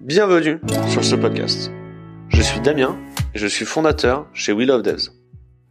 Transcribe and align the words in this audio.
Bienvenue 0.00 0.60
sur 0.88 1.04
ce 1.04 1.14
podcast. 1.14 1.70
Je 2.28 2.42
suis 2.42 2.60
Damien 2.60 2.98
et 3.34 3.38
je 3.38 3.46
suis 3.46 3.64
fondateur 3.64 4.26
chez 4.32 4.52
We 4.52 4.66
Love 4.66 4.82
Devs. 4.82 5.10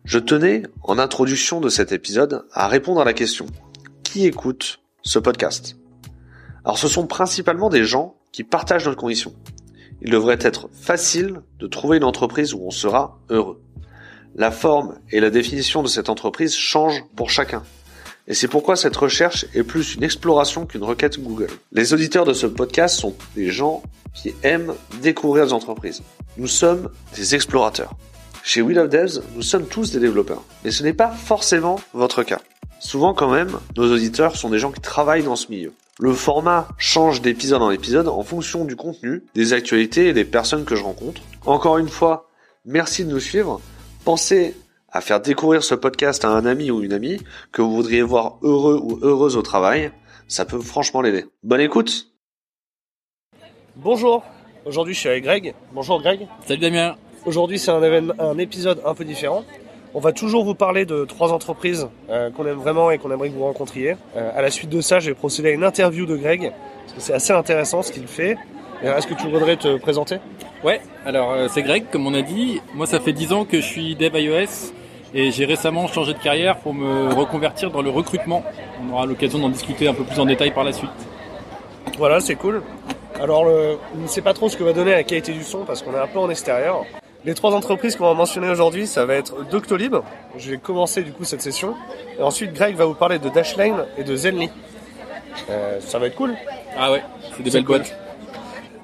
Je 0.05 0.19
tenais, 0.19 0.63
en 0.83 0.97
introduction 0.97 1.61
de 1.61 1.69
cet 1.69 1.91
épisode, 1.91 2.45
à 2.51 2.67
répondre 2.67 3.01
à 3.01 3.05
la 3.05 3.13
question 3.13 3.45
qui 4.03 4.25
écoute 4.25 4.79
ce 5.03 5.19
podcast? 5.19 5.77
Alors 6.65 6.77
ce 6.77 6.87
sont 6.87 7.05
principalement 7.05 7.69
des 7.69 7.83
gens 7.83 8.15
qui 8.31 8.43
partagent 8.43 8.85
notre 8.85 8.97
condition. 8.97 9.33
Il 10.01 10.11
devrait 10.11 10.39
être 10.41 10.69
facile 10.73 11.41
de 11.59 11.67
trouver 11.67 11.97
une 11.97 12.03
entreprise 12.03 12.53
où 12.53 12.61
on 12.63 12.71
sera 12.71 13.19
heureux. 13.29 13.61
La 14.35 14.51
forme 14.51 14.99
et 15.11 15.19
la 15.19 15.29
définition 15.29 15.83
de 15.83 15.87
cette 15.87 16.09
entreprise 16.09 16.55
changent 16.55 17.03
pour 17.15 17.29
chacun. 17.29 17.63
Et 18.29 18.35
c'est 18.35 18.47
pourquoi 18.47 18.75
cette 18.75 18.95
recherche 18.95 19.47
est 19.55 19.63
plus 19.63 19.95
une 19.95 20.03
exploration 20.03 20.67
qu'une 20.67 20.83
requête 20.83 21.19
Google. 21.19 21.49
Les 21.71 21.95
auditeurs 21.95 22.25
de 22.25 22.33
ce 22.33 22.45
podcast 22.45 22.99
sont 22.99 23.15
des 23.35 23.49
gens 23.49 23.81
qui 24.13 24.35
aiment 24.43 24.75
découvrir 25.01 25.45
les 25.45 25.53
entreprises. 25.53 26.03
Nous 26.37 26.47
sommes 26.47 26.89
des 27.15 27.33
explorateurs. 27.33 27.95
Chez 28.43 28.61
We 28.61 28.75
Love 28.75 28.89
Devs, 28.89 29.21
nous 29.35 29.41
sommes 29.41 29.65
tous 29.65 29.91
des 29.91 29.99
développeurs. 29.99 30.43
Mais 30.63 30.69
ce 30.69 30.83
n'est 30.83 30.93
pas 30.93 31.09
forcément 31.09 31.79
votre 31.93 32.21
cas. 32.21 32.39
Souvent 32.79 33.15
quand 33.15 33.31
même, 33.31 33.57
nos 33.75 33.91
auditeurs 33.91 34.35
sont 34.35 34.51
des 34.51 34.59
gens 34.59 34.71
qui 34.71 34.81
travaillent 34.81 35.23
dans 35.23 35.35
ce 35.35 35.49
milieu. 35.49 35.73
Le 35.99 36.13
format 36.13 36.67
change 36.77 37.21
d'épisode 37.21 37.63
en 37.63 37.71
épisode 37.71 38.07
en 38.07 38.21
fonction 38.21 38.63
du 38.63 38.75
contenu, 38.75 39.23
des 39.33 39.53
actualités 39.53 40.07
et 40.07 40.13
des 40.13 40.23
personnes 40.23 40.65
que 40.65 40.75
je 40.75 40.83
rencontre. 40.83 41.21
Encore 41.47 41.79
une 41.79 41.89
fois, 41.89 42.29
merci 42.63 43.05
de 43.05 43.09
nous 43.09 43.19
suivre. 43.19 43.59
Pensez 44.05 44.55
à 44.91 45.01
faire 45.01 45.21
découvrir 45.21 45.63
ce 45.63 45.75
podcast 45.75 46.25
à 46.25 46.29
un 46.29 46.45
ami 46.45 46.71
ou 46.71 46.81
une 46.81 46.93
amie 46.93 47.19
que 47.51 47.61
vous 47.61 47.71
voudriez 47.71 48.01
voir 48.01 48.37
heureux 48.41 48.79
ou 48.81 48.99
heureuse 49.01 49.37
au 49.37 49.41
travail, 49.41 49.91
ça 50.27 50.45
peut 50.45 50.59
franchement 50.59 51.01
l'aider. 51.01 51.25
Bonne 51.43 51.61
écoute 51.61 52.07
Bonjour, 53.75 54.23
aujourd'hui 54.65 54.93
je 54.93 54.99
suis 54.99 55.09
avec 55.09 55.23
Greg. 55.23 55.53
Bonjour 55.73 56.01
Greg. 56.01 56.27
Salut 56.45 56.59
Damien. 56.59 56.95
Aujourd'hui 57.25 57.59
c'est 57.59 57.71
un, 57.71 57.81
un, 58.19 58.37
épisode 58.37 58.81
un 58.85 58.93
peu 58.93 59.05
différent. 59.05 59.45
On 59.93 59.99
va 59.99 60.11
toujours 60.11 60.43
vous 60.43 60.53
parler 60.53 60.85
de 60.85 61.05
trois 61.05 61.33
entreprises 61.33 61.87
euh, 62.09 62.29
qu'on 62.29 62.45
aime 62.45 62.57
vraiment 62.57 62.91
et 62.91 62.97
qu'on 62.97 63.11
aimerait 63.11 63.29
que 63.29 63.33
vous 63.35 63.45
rencontriez. 63.45 63.95
Euh, 64.15 64.31
à 64.35 64.41
la 64.41 64.51
suite 64.51 64.69
de 64.69 64.81
ça, 64.81 64.99
je 64.99 65.09
vais 65.09 65.15
procéder 65.15 65.49
à 65.49 65.51
une 65.53 65.63
interview 65.63 66.05
de 66.05 66.15
Greg, 66.15 66.51
parce 66.51 66.93
que 66.93 67.01
c'est 67.01 67.13
assez 67.13 67.33
intéressant 67.33 67.81
ce 67.81 67.91
qu'il 67.91 68.05
fait. 68.05 68.37
Est-ce 68.83 69.07
que 69.07 69.15
tu 69.15 69.27
voudrais 69.27 69.57
te 69.57 69.77
présenter? 69.77 70.19
Ouais, 70.63 70.81
alors 71.05 71.31
euh, 71.31 71.47
c'est 71.49 71.61
Greg, 71.61 71.85
comme 71.89 72.05
on 72.05 72.13
a 72.13 72.21
dit. 72.21 72.61
Moi, 72.73 72.85
ça 72.85 72.99
fait 72.99 73.13
10 73.13 73.31
ans 73.31 73.45
que 73.45 73.61
je 73.61 73.65
suis 73.65 73.95
dev 73.95 74.17
iOS 74.19 74.73
et 75.13 75.31
j'ai 75.31 75.45
récemment 75.45 75.87
changé 75.87 76.13
de 76.13 76.19
carrière 76.19 76.57
pour 76.57 76.73
me 76.73 77.13
reconvertir 77.13 77.71
dans 77.71 77.81
le 77.81 77.89
recrutement. 77.89 78.43
On 78.83 78.93
aura 78.93 79.05
l'occasion 79.05 79.39
d'en 79.39 79.49
discuter 79.49 79.87
un 79.87 79.93
peu 79.93 80.03
plus 80.03 80.19
en 80.19 80.25
détail 80.25 80.51
par 80.51 80.65
la 80.65 80.73
suite. 80.73 80.89
Voilà, 81.97 82.19
c'est 82.19 82.35
cool. 82.35 82.61
Alors, 83.21 83.43
on 83.43 84.01
ne 84.01 84.07
sait 84.07 84.21
pas 84.21 84.33
trop 84.33 84.49
ce 84.49 84.57
que 84.57 84.63
va 84.63 84.73
donner 84.73 84.91
la 84.91 85.03
qualité 85.03 85.31
du 85.31 85.43
son 85.43 85.65
parce 85.65 85.81
qu'on 85.81 85.93
est 85.93 85.99
un 85.99 86.07
peu 86.07 86.19
en 86.19 86.29
extérieur. 86.29 86.85
Les 87.25 87.33
trois 87.33 87.53
entreprises 87.53 87.95
qu'on 87.95 88.05
va 88.05 88.13
mentionner 88.13 88.49
aujourd'hui, 88.49 88.87
ça 88.87 89.05
va 89.05 89.15
être 89.15 89.49
Doctolib. 89.49 89.95
Je 90.37 90.51
vais 90.51 90.57
commencer 90.57 91.03
du 91.03 91.11
coup 91.11 91.25
cette 91.25 91.41
session. 91.41 91.75
Et 92.17 92.21
ensuite, 92.21 92.53
Greg 92.53 92.75
va 92.75 92.85
vous 92.85 92.93
parler 92.93 93.19
de 93.19 93.27
Dashlane 93.29 93.85
et 93.97 94.03
de 94.03 94.15
Zenly. 94.15 94.49
Euh, 95.49 95.79
ça 95.81 95.99
va 95.99 96.07
être 96.07 96.15
cool. 96.15 96.35
Ah 96.77 96.91
ouais, 96.91 97.03
c'est 97.35 97.43
des 97.43 97.51
belles 97.51 97.63
boîtes. 97.63 97.93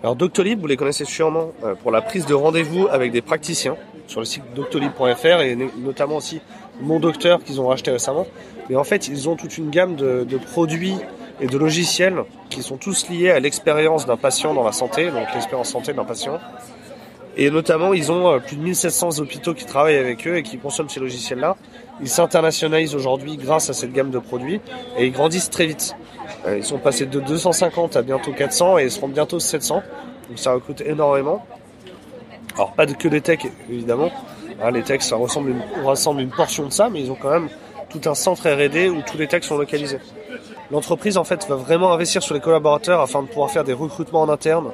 Alors 0.04 0.16
Doctolib, 0.16 0.60
vous 0.60 0.68
les 0.68 0.78
connaissez 0.78 1.06
sûrement 1.06 1.52
euh, 1.64 1.76
pour 1.76 1.92
la 1.92 2.02
prise 2.02 2.26
de 2.26 2.34
rendez-vous 2.34 2.88
avec 2.88 3.12
des 3.12 3.22
praticiens 3.22 3.76
sur 4.08 4.20
le 4.20 4.26
site 4.26 4.44
doctolib.fr 4.56 5.42
et 5.42 5.58
notamment 5.78 6.18
aussi 6.18 6.42
Mon 6.82 7.00
Docteur 7.00 7.44
qu'ils 7.44 7.60
ont 7.60 7.68
racheté 7.68 7.92
récemment. 7.92 8.28
Mais 8.70 8.76
en 8.76 8.84
fait, 8.84 9.08
ils 9.08 9.30
ont 9.30 9.36
toute 9.36 9.58
une 9.58 9.70
gamme 9.70 9.96
de, 9.96 10.24
de 10.24 10.38
produits 10.38 10.98
et 11.42 11.48
de 11.48 11.58
logiciels 11.58 12.24
qui 12.50 12.62
sont 12.62 12.78
tous 12.78 13.10
liés 13.10 13.32
à 13.32 13.40
l'expérience 13.40 14.06
d'un 14.06 14.18
patient 14.18 14.54
dans 14.54 14.64
la 14.64 14.72
santé, 14.72 15.10
donc 15.10 15.28
l'expérience 15.34 15.70
santé 15.70 15.94
d'un 15.94 16.06
patient. 16.06 16.40
Et 17.38 17.50
notamment, 17.50 17.94
ils 17.94 18.12
ont 18.12 18.34
euh, 18.34 18.40
plus 18.40 18.56
de 18.56 18.62
1700 18.62 19.20
hôpitaux 19.20 19.54
qui 19.54 19.66
travaillent 19.66 19.98
avec 19.98 20.26
eux 20.28 20.38
et 20.38 20.44
qui 20.44 20.58
consomment 20.58 20.90
ces 20.90 21.00
logiciels-là. 21.00 21.58
Ils 22.02 22.10
s'internationalisent 22.10 22.96
aujourd'hui 22.96 23.38
grâce 23.38 23.70
à 23.70 23.74
cette 23.74 23.92
gamme 23.92 24.10
de 24.10 24.20
produits 24.20 24.62
et 24.98 25.06
ils 25.06 25.12
grandissent 25.12 25.50
très 25.50 25.66
vite. 25.66 25.96
Euh, 26.46 26.58
ils 26.58 26.64
sont 26.64 26.78
passés 26.78 27.06
de 27.06 27.20
250 27.20 27.96
à 27.96 28.02
bientôt 28.02 28.32
400 28.32 28.80
et 28.80 28.84
ils 28.84 28.92
seront 28.92 29.08
bientôt 29.08 29.40
700. 29.40 29.82
Donc 30.30 30.40
ça 30.40 30.54
recrute 30.54 30.82
énormément. 30.82 31.46
Alors 32.56 32.74
pas 32.74 32.86
que 32.86 33.08
des 33.08 33.22
techs 33.22 33.48
évidemment. 33.70 34.12
Hein, 34.62 34.72
les 34.72 34.84
techs 34.84 35.04
ça 35.04 35.16
ressemble 35.16 35.52
une, 35.52 35.84
ressemble 35.84 36.22
une 36.22 36.30
portion 36.30 36.66
de 36.66 36.72
ça, 36.72 36.90
mais 36.90 37.02
ils 37.02 37.12
ont 37.12 37.18
quand 37.20 37.32
même 37.32 37.50
tout 37.90 38.02
un 38.10 38.16
centre 38.16 38.50
R&D 38.50 38.90
où 38.90 39.02
tous 39.02 39.18
les 39.18 39.28
techs 39.28 39.44
sont 39.44 39.58
localisés. 39.58 40.00
L'entreprise 40.72 41.18
en 41.18 41.24
fait 41.24 41.46
va 41.48 41.56
vraiment 41.56 41.94
investir 41.94 42.24
sur 42.24 42.34
les 42.34 42.42
collaborateurs 42.42 43.02
afin 43.02 43.22
de 43.22 43.28
pouvoir 43.28 43.52
faire 43.52 43.64
des 43.64 43.74
recrutements 43.74 44.22
en 44.22 44.30
interne, 44.30 44.72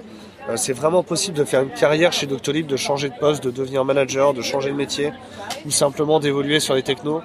euh, 0.50 0.58
c'est 0.58 0.74
vraiment 0.74 1.04
possible 1.04 1.38
de 1.38 1.44
faire 1.44 1.62
une 1.62 1.70
carrière 1.70 2.12
chez 2.12 2.26
Doctolib, 2.26 2.66
de 2.66 2.78
changer 2.78 3.10
de 3.10 3.16
poste, 3.16 3.44
de 3.44 3.52
devenir 3.52 3.86
manager, 3.86 4.34
de 4.34 4.42
changer 4.42 4.72
de 4.72 4.76
métier, 4.76 5.12
ou 5.66 5.72
simplement 5.72 6.20
d'évoluer 6.20 6.60
sur 6.60 6.74
les 6.74 6.84
technos. 6.84 7.22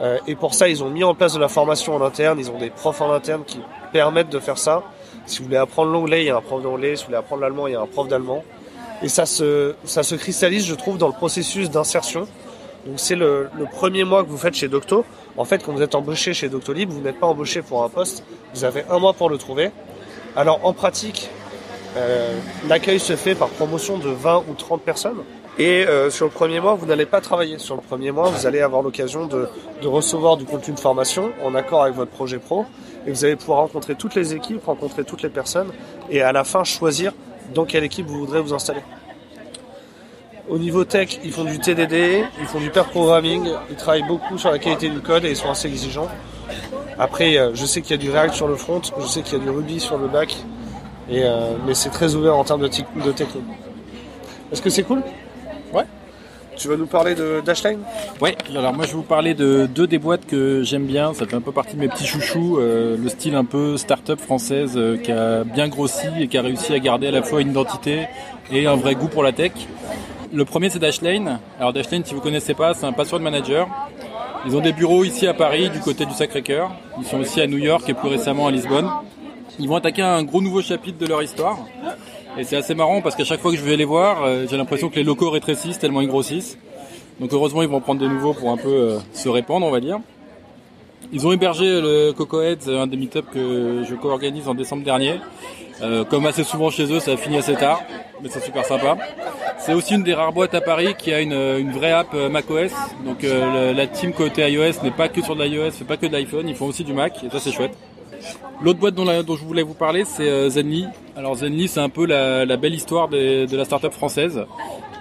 Euh, 0.00 0.18
et 0.26 0.36
pour 0.36 0.54
ça, 0.54 0.68
ils 0.68 0.84
ont 0.84 0.90
mis 0.90 1.04
en 1.04 1.14
place 1.14 1.34
de 1.34 1.40
la 1.40 1.48
formation 1.48 1.94
en 1.94 2.02
interne, 2.02 2.38
ils 2.38 2.50
ont 2.50 2.58
des 2.58 2.70
profs 2.70 3.00
en 3.00 3.12
interne 3.12 3.42
qui 3.44 3.60
permettent 3.92 4.30
de 4.30 4.38
faire 4.38 4.58
ça. 4.58 4.82
Si 5.26 5.38
vous 5.38 5.46
voulez 5.46 5.56
apprendre 5.56 5.92
l'anglais, 5.92 6.22
il 6.22 6.26
y 6.26 6.30
a 6.30 6.36
un 6.36 6.40
prof 6.40 6.62
d'anglais. 6.62 6.96
Si 6.96 7.02
vous 7.02 7.06
voulez 7.08 7.18
apprendre 7.18 7.42
l'allemand, 7.42 7.66
il 7.66 7.72
y 7.72 7.76
a 7.76 7.80
un 7.80 7.86
prof 7.86 8.08
d'allemand. 8.08 8.44
Et 9.02 9.08
ça 9.08 9.26
se, 9.26 9.74
ça 9.84 10.02
se 10.02 10.14
cristallise, 10.14 10.64
je 10.66 10.74
trouve, 10.74 10.98
dans 10.98 11.08
le 11.08 11.12
processus 11.12 11.70
d'insertion. 11.70 12.26
Donc 12.86 12.98
c'est 12.98 13.16
le, 13.16 13.48
premier 13.72 14.04
mois 14.04 14.24
que 14.24 14.28
vous 14.28 14.38
faites 14.38 14.54
chez 14.54 14.68
Docto. 14.68 15.04
En 15.36 15.44
fait, 15.44 15.62
quand 15.62 15.72
vous 15.72 15.82
êtes 15.82 15.94
embauché 15.94 16.32
chez 16.34 16.48
Doctolib, 16.48 16.90
vous 16.90 17.00
n'êtes 17.00 17.20
pas 17.20 17.26
embauché 17.26 17.62
pour 17.62 17.84
un 17.84 17.88
poste. 17.88 18.24
Vous 18.54 18.64
avez 18.64 18.84
un 18.90 18.98
mois 18.98 19.12
pour 19.12 19.28
le 19.28 19.36
trouver. 19.36 19.70
Alors 20.34 20.64
en 20.64 20.72
pratique, 20.72 21.28
euh, 21.96 22.38
l'accueil 22.68 22.98
se 22.98 23.16
fait 23.16 23.34
par 23.34 23.48
promotion 23.48 23.98
de 23.98 24.08
20 24.08 24.44
ou 24.48 24.54
30 24.54 24.82
personnes. 24.82 25.22
Et 25.58 25.84
euh, 25.88 26.08
sur 26.08 26.26
le 26.26 26.30
premier 26.30 26.60
mois, 26.60 26.74
vous 26.74 26.86
n'allez 26.86 27.06
pas 27.06 27.20
travailler. 27.20 27.58
Sur 27.58 27.74
le 27.74 27.80
premier 27.80 28.12
mois, 28.12 28.30
vous 28.30 28.46
allez 28.46 28.60
avoir 28.60 28.80
l'occasion 28.80 29.26
de, 29.26 29.48
recevoir 29.82 30.36
du 30.36 30.44
contenu 30.44 30.72
de 30.72 30.78
formation 30.78 31.32
en 31.42 31.54
accord 31.56 31.82
avec 31.82 31.96
votre 31.96 32.12
projet 32.12 32.38
pro. 32.38 32.64
Et 33.06 33.10
vous 33.10 33.24
allez 33.24 33.34
pouvoir 33.34 33.60
rencontrer 33.60 33.96
toutes 33.96 34.14
les 34.14 34.34
équipes, 34.34 34.64
rencontrer 34.64 35.02
toutes 35.02 35.22
les 35.22 35.28
personnes. 35.28 35.68
Et 36.10 36.22
à 36.22 36.30
la 36.30 36.44
fin, 36.44 36.62
choisir 36.62 37.12
dans 37.54 37.64
quelle 37.64 37.82
équipe 37.82 38.06
vous 38.06 38.20
voudrez 38.20 38.40
vous 38.40 38.54
installer. 38.54 38.82
Au 40.48 40.58
niveau 40.58 40.84
tech, 40.84 41.18
ils 41.24 41.32
font 41.32 41.44
du 41.44 41.58
TDD, 41.58 42.24
ils 42.40 42.46
font 42.46 42.60
du 42.60 42.70
pair 42.70 42.86
programming, 42.86 43.50
ils 43.68 43.76
travaillent 43.76 44.06
beaucoup 44.06 44.38
sur 44.38 44.50
la 44.50 44.58
qualité 44.58 44.88
du 44.88 45.00
code 45.00 45.24
et 45.24 45.30
ils 45.30 45.36
sont 45.36 45.50
assez 45.50 45.68
exigeants. 45.68 46.08
Après, 46.98 47.36
euh, 47.36 47.50
je 47.54 47.66
sais 47.66 47.82
qu'il 47.82 47.90
y 47.90 47.94
a 47.94 48.02
du 48.02 48.10
React 48.10 48.34
sur 48.34 48.48
le 48.48 48.56
front, 48.56 48.80
je 48.98 49.06
sais 49.06 49.22
qu'il 49.22 49.38
y 49.38 49.40
a 49.40 49.44
du 49.44 49.50
Ruby 49.50 49.78
sur 49.78 49.98
le 49.98 50.08
back, 50.08 50.36
euh, 51.10 51.54
mais 51.66 51.74
c'est 51.74 51.90
très 51.90 52.14
ouvert 52.14 52.36
en 52.36 52.44
termes 52.44 52.62
de, 52.62 52.68
de 52.68 53.12
techno. 53.12 53.42
Est-ce 54.50 54.62
que 54.62 54.70
c'est 54.70 54.84
cool? 54.84 55.02
Tu 56.58 56.66
vas 56.66 56.76
nous 56.76 56.86
parler 56.86 57.14
de 57.14 57.40
Dashlane? 57.44 57.78
Ouais, 58.20 58.36
alors 58.50 58.74
moi 58.74 58.84
je 58.84 58.90
vais 58.90 58.96
vous 58.96 59.02
parler 59.02 59.34
de 59.34 59.66
deux 59.72 59.86
des 59.86 59.98
boîtes 59.98 60.26
que 60.26 60.62
j'aime 60.64 60.86
bien, 60.86 61.14
ça 61.14 61.24
fait 61.24 61.36
un 61.36 61.40
peu 61.40 61.52
partie 61.52 61.76
de 61.76 61.80
mes 61.80 61.86
petits 61.88 62.04
chouchous, 62.04 62.58
euh, 62.58 62.96
le 62.96 63.08
style 63.08 63.36
un 63.36 63.44
peu 63.44 63.76
start-up 63.76 64.18
française 64.18 64.72
euh, 64.74 64.96
qui 64.96 65.12
a 65.12 65.44
bien 65.44 65.68
grossi 65.68 66.08
et 66.18 66.26
qui 66.26 66.36
a 66.36 66.42
réussi 66.42 66.74
à 66.74 66.80
garder 66.80 67.06
à 67.06 67.10
la 67.12 67.22
fois 67.22 67.40
une 67.40 67.50
identité 67.50 68.08
et 68.50 68.66
un 68.66 68.74
vrai 68.74 68.96
goût 68.96 69.06
pour 69.06 69.22
la 69.22 69.30
tech. 69.30 69.52
Le 70.32 70.44
premier 70.44 70.68
c'est 70.68 70.80
Dashlane. 70.80 71.38
Alors 71.60 71.72
Dashlane 71.72 72.04
si 72.04 72.12
vous 72.12 72.20
connaissez 72.20 72.54
pas, 72.54 72.74
c'est 72.74 72.86
un 72.86 72.92
password 72.92 73.20
manager. 73.20 73.68
Ils 74.44 74.56
ont 74.56 74.60
des 74.60 74.72
bureaux 74.72 75.04
ici 75.04 75.28
à 75.28 75.34
Paris 75.34 75.70
du 75.70 75.78
côté 75.78 76.06
du 76.06 76.12
Sacré-Cœur. 76.12 76.72
Ils 76.98 77.06
sont 77.06 77.20
aussi 77.20 77.40
à 77.40 77.46
New 77.46 77.58
York 77.58 77.88
et 77.88 77.94
plus 77.94 78.08
récemment 78.08 78.48
à 78.48 78.50
Lisbonne 78.50 78.90
ils 79.58 79.68
vont 79.68 79.76
attaquer 79.76 80.02
un 80.02 80.22
gros 80.22 80.40
nouveau 80.40 80.62
chapitre 80.62 80.98
de 80.98 81.06
leur 81.06 81.22
histoire. 81.22 81.58
Et 82.38 82.44
c'est 82.44 82.56
assez 82.56 82.76
marrant 82.76 83.00
parce 83.02 83.16
qu'à 83.16 83.24
chaque 83.24 83.40
fois 83.40 83.50
que 83.50 83.56
je 83.56 83.64
vais 83.64 83.76
les 83.76 83.84
voir, 83.84 84.22
euh, 84.22 84.46
j'ai 84.48 84.56
l'impression 84.56 84.88
que 84.88 84.94
les 84.94 85.02
locaux 85.02 85.28
rétrécissent 85.28 85.80
tellement 85.80 86.00
ils 86.00 86.08
grossissent. 86.08 86.56
Donc 87.18 87.32
heureusement 87.32 87.62
ils 87.62 87.68
vont 87.68 87.80
prendre 87.80 88.00
des 88.00 88.06
nouveaux 88.06 88.32
pour 88.32 88.50
un 88.52 88.56
peu 88.56 88.68
euh, 88.68 88.98
se 89.12 89.28
répandre 89.28 89.66
on 89.66 89.72
va 89.72 89.80
dire. 89.80 89.98
Ils 91.12 91.26
ont 91.26 91.32
hébergé 91.32 91.80
le 91.80 92.12
Coco 92.12 92.40
Heads, 92.40 92.68
un 92.68 92.86
des 92.86 92.96
meet 92.96 93.18
que 93.32 93.82
je 93.88 93.94
co-organise 93.96 94.46
en 94.46 94.54
décembre 94.54 94.84
dernier. 94.84 95.16
Euh, 95.82 96.04
comme 96.04 96.26
assez 96.26 96.44
souvent 96.44 96.70
chez 96.70 96.92
eux, 96.92 97.00
ça 97.00 97.12
a 97.12 97.16
fini 97.16 97.38
assez 97.38 97.54
tard, 97.54 97.82
mais 98.22 98.28
c'est 98.28 98.42
super 98.42 98.64
sympa. 98.64 98.96
C'est 99.58 99.74
aussi 99.74 99.94
une 99.94 100.04
des 100.04 100.14
rares 100.14 100.32
boîtes 100.32 100.54
à 100.54 100.60
Paris 100.60 100.94
qui 100.96 101.12
a 101.12 101.20
une, 101.20 101.32
une 101.32 101.72
vraie 101.72 101.92
app 101.92 102.14
macOS. 102.14 102.72
Donc 103.04 103.22
la 103.22 103.86
team 103.88 104.12
côté 104.12 104.48
iOS 104.48 104.82
n'est 104.84 104.90
pas 104.90 105.08
que 105.08 105.22
sur 105.22 105.34
de 105.34 105.42
l'iOS, 105.42 105.72
fait 105.72 105.84
pas 105.84 105.96
que 105.96 106.06
de 106.06 106.12
l'iPhone, 106.12 106.48
ils 106.48 106.54
font 106.54 106.66
aussi 106.66 106.84
du 106.84 106.92
Mac 106.92 107.24
et 107.24 107.30
ça 107.30 107.40
c'est 107.40 107.52
chouette. 107.52 107.76
L'autre 108.60 108.80
boîte 108.80 108.94
dont, 108.94 109.36
je 109.36 109.44
voulais 109.44 109.62
vous 109.62 109.74
parler, 109.74 110.04
c'est 110.04 110.28
euh, 110.28 110.50
Zenly. 110.50 110.84
Alors 111.16 111.36
Zenly, 111.36 111.68
c'est 111.68 111.78
un 111.78 111.88
peu 111.88 112.06
la, 112.06 112.56
belle 112.56 112.74
histoire 112.74 113.08
de, 113.08 113.46
la 113.54 113.64
start-up 113.64 113.92
française, 113.92 114.44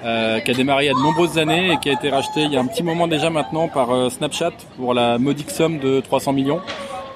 euh, 0.06 0.40
qui 0.40 0.52
a 0.52 0.54
démarré 0.54 0.86
il 0.86 0.88
y 0.88 0.92
a 0.92 0.94
de 0.94 1.00
nombreuses 1.00 1.40
années 1.40 1.72
et 1.72 1.78
qui 1.80 1.90
a 1.90 1.94
été 1.94 2.10
rachetée 2.10 2.42
il 2.42 2.54
y 2.54 2.58
a 2.58 2.60
un 2.60 2.68
petit 2.68 2.84
moment 2.84 3.08
déjà 3.08 3.32
maintenant 3.32 3.68
par 3.68 3.92
euh, 3.92 4.10
Snapchat 4.10 4.52
pour 4.76 4.94
la 4.94 5.18
modique 5.18 5.50
somme 5.50 5.80
de 5.80 6.02
300 6.02 6.34
millions, 6.34 6.62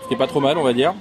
ce 0.01 0.07
qui 0.07 0.15
est 0.15 0.17
pas 0.17 0.25
trop 0.25 0.39
mal, 0.39 0.57
on 0.57 0.63
va 0.63 0.73
dire. 0.73 0.95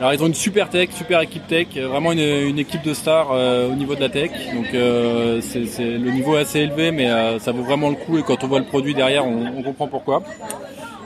Alors 0.00 0.12
ils 0.12 0.22
ont 0.22 0.26
une 0.26 0.34
super 0.34 0.68
tech, 0.68 0.90
super 0.92 1.22
équipe 1.22 1.46
tech, 1.46 1.68
vraiment 1.74 2.12
une, 2.12 2.58
équipe 2.58 2.82
de 2.82 2.92
stars 2.92 3.30
au 3.32 3.74
niveau 3.74 3.96
de 3.96 4.00
la 4.00 4.08
tech. 4.08 4.30
Donc 4.54 4.66
c'est, 4.70 5.80
le 5.80 6.10
niveau 6.12 6.36
est 6.36 6.42
assez 6.42 6.60
élevé, 6.60 6.92
mais 6.92 7.08
ça 7.40 7.50
vaut 7.50 7.64
vraiment 7.64 7.88
le 7.88 7.96
coup 7.96 8.16
et 8.16 8.22
quand 8.22 8.44
on 8.44 8.46
voit 8.46 8.60
le 8.60 8.64
produit 8.64 8.94
derrière, 8.94 9.26
on 9.26 9.60
comprend 9.60 9.88
pourquoi. 9.88 10.22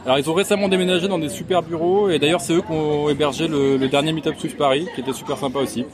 Alors 0.05 0.19
ils 0.19 0.29
ont 0.29 0.35
récemment 0.35 0.69
déménagé 0.69 1.07
dans 1.07 1.19
des 1.19 1.29
super 1.29 1.63
bureaux 1.63 2.11
et 2.11 2.19
d'ailleurs 2.19 2.41
c'est 2.41 2.55
eux 2.55 2.63
qui 2.63 2.73
ont 2.73 3.09
hébergé 3.09 3.47
le, 3.47 3.79
dernier 3.87 4.13
Meetup 4.13 4.37
Swift 4.37 4.57
Paris 4.57 4.89
qui 4.95 5.01
était 5.01 5.13
super 5.13 5.39
sympa 5.39 5.61
aussi. 5.61 5.85